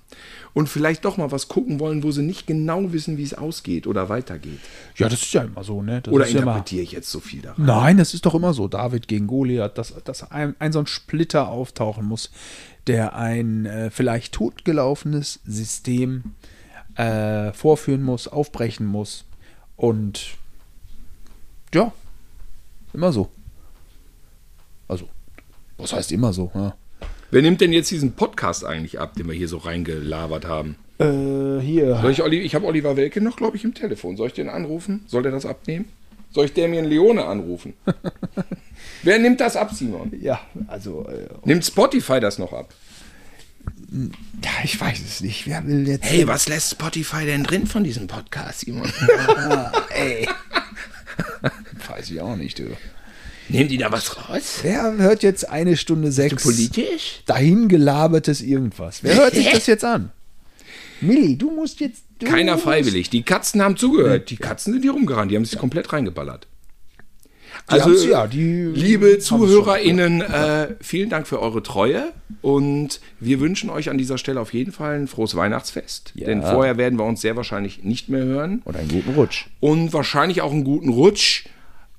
[0.52, 3.86] und vielleicht doch mal was gucken wollen, wo sie nicht genau wissen, wie es ausgeht
[3.86, 4.58] oder weitergeht.
[4.96, 6.02] Ja, das ist ja immer so, ne?
[6.02, 7.64] Das Oder ist ja interpretiere ich jetzt so viel da rein?
[7.64, 8.68] Nein, das ist doch immer so.
[8.68, 12.30] David gegen Goliath, dass, dass ein, ein so ein Splitter auftauchen muss,
[12.86, 16.49] der ein äh, vielleicht totgelaufenes System äh,
[17.52, 19.24] vorführen muss, aufbrechen muss.
[19.76, 20.36] Und
[21.74, 21.92] ja,
[22.92, 23.28] immer so.
[24.88, 25.08] Also,
[25.78, 26.50] was heißt immer so?
[26.54, 26.74] Ja?
[27.30, 30.76] Wer nimmt denn jetzt diesen Podcast eigentlich ab, den wir hier so reingelabert haben?
[30.98, 31.96] Äh, hier.
[32.14, 34.16] Soll ich, ich habe Oliver Welke noch, glaube ich, im Telefon.
[34.16, 35.04] Soll ich den anrufen?
[35.06, 35.86] Soll der das abnehmen?
[36.32, 37.74] Soll ich Damien Leone anrufen?
[39.02, 40.12] Wer nimmt das ab, Simon?
[40.20, 42.74] Ja, also, äh, Nimmt Spotify das noch ab?
[43.92, 45.46] Ja, ich weiß es nicht.
[45.46, 46.04] Wer will jetzt.
[46.04, 48.90] Hey, was lässt Spotify denn drin von diesem Podcast, Simon?
[49.94, 50.28] ey.
[51.88, 52.76] weiß ich auch nicht, du.
[53.48, 54.60] Nehmen die da was raus?
[54.62, 57.22] Wer hört jetzt eine Stunde sechs Politisch?
[57.26, 59.02] dahingelabertes irgendwas?
[59.02, 60.10] Wer hört sich das jetzt an?
[61.00, 62.02] Milli, du musst jetzt.
[62.20, 63.10] Du Keiner musst- freiwillig.
[63.10, 64.30] Die Katzen haben zugehört.
[64.30, 65.32] Die Katzen sind hier rumgerannt.
[65.32, 66.46] Die haben sich komplett reingeballert.
[67.68, 73.98] Haben's- ja, liebe ZuhörerInnen, äh, vielen Dank für eure Treue und wir wünschen euch an
[73.98, 76.12] dieser Stelle auf jeden Fall ein frohes Weihnachtsfest.
[76.14, 76.26] Ja.
[76.26, 79.46] Denn vorher werden wir uns sehr wahrscheinlich nicht mehr hören Und einen guten Rutsch.
[79.60, 81.44] und wahrscheinlich auch einen guten Rutsch.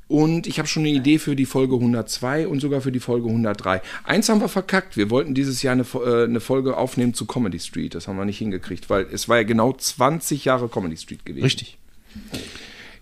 [0.09, 3.30] Und ich habe schon eine Idee für die Folge 102 und sogar für die Folge
[3.30, 3.82] 103.
[4.03, 4.97] Eins haben wir verkackt.
[4.97, 7.95] Wir wollten dieses Jahr eine, äh, eine Folge aufnehmen zu Comedy Street.
[7.95, 11.45] Das haben wir nicht hingekriegt, weil es war ja genau 20 Jahre Comedy Street gewesen.
[11.45, 11.78] Richtig.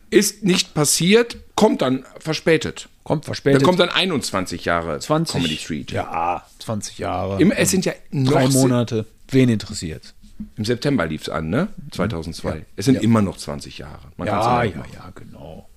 [0.10, 2.90] Ist nicht passiert, kommt dann verspätet.
[3.04, 3.64] Kommt Da verspätet.
[3.64, 5.36] kommt dann 21 Jahre 20.
[5.36, 5.92] Comedy Street.
[5.92, 7.42] Ja, 20 Jahre.
[7.42, 9.06] Im, es sind ja noch drei Monate.
[9.30, 10.14] Wen interessiert?
[10.56, 11.68] Im September lief es an, ne?
[11.92, 12.66] 2002.
[12.76, 13.02] Es sind Ja.
[13.02, 14.08] immer noch 20 Jahre.
[14.18, 15.68] Man Ja, ja, ja, genau.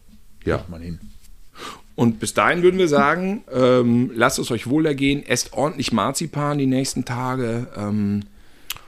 [0.44, 0.58] ja.
[0.58, 1.00] Macht man hin.
[1.94, 6.56] Und bis dahin würden wir sagen, ähm, lasst es euch wohl ergehen, esst ordentlich Marzipan
[6.58, 8.24] die nächsten Tage, ähm,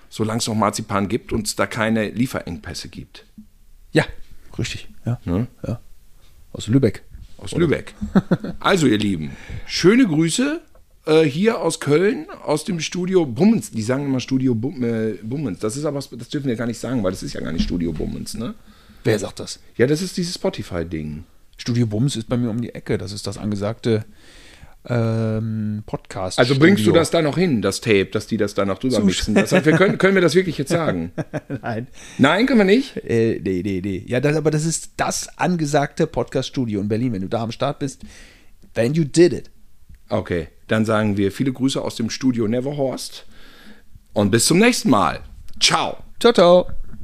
[0.08, 3.24] solange es noch Marzipan gibt und es da keine Lieferengpässe gibt.
[3.92, 4.04] Ja,
[4.58, 4.88] richtig.
[5.04, 5.20] Ja.
[5.24, 5.46] Ne?
[5.66, 5.80] ja.
[6.52, 7.02] Aus Lübeck.
[7.38, 7.94] Aus Lübeck.
[8.60, 9.32] Also, ihr Lieben,
[9.66, 10.60] schöne Grüße
[11.06, 13.70] äh, hier aus Köln, aus dem Studio Bummens.
[13.70, 15.58] Die sagen immer Studio Bum, äh, Bummens.
[15.58, 17.64] Das ist aber, das dürfen wir gar nicht sagen, weil das ist ja gar nicht
[17.64, 18.54] Studio Bummens, ne?
[19.04, 19.60] Wer sagt das?
[19.76, 21.24] Ja, das ist dieses Spotify-Ding.
[21.58, 22.98] Studio Bums ist bei mir um die Ecke.
[22.98, 24.04] Das ist das angesagte
[24.88, 26.38] ähm, Podcast.
[26.38, 29.00] Also bringst du das da noch hin, das Tape, dass die das da noch drüber
[29.00, 29.34] mixen?
[29.34, 31.12] Das, wir können, können wir das wirklich jetzt sagen?
[31.62, 31.86] Nein.
[32.18, 32.96] Nein, können wir nicht?
[32.98, 34.04] Äh, nee, nee, nee.
[34.06, 37.12] Ja, das, aber das ist das angesagte Podcast-Studio in Berlin.
[37.12, 38.02] Wenn du da am Start bist,
[38.74, 39.50] then you did it.
[40.10, 43.26] Okay, dann sagen wir viele Grüße aus dem Studio Neverhorst
[44.12, 45.20] und bis zum nächsten Mal.
[45.60, 45.98] Ciao.
[46.20, 46.83] Ciao, ciao.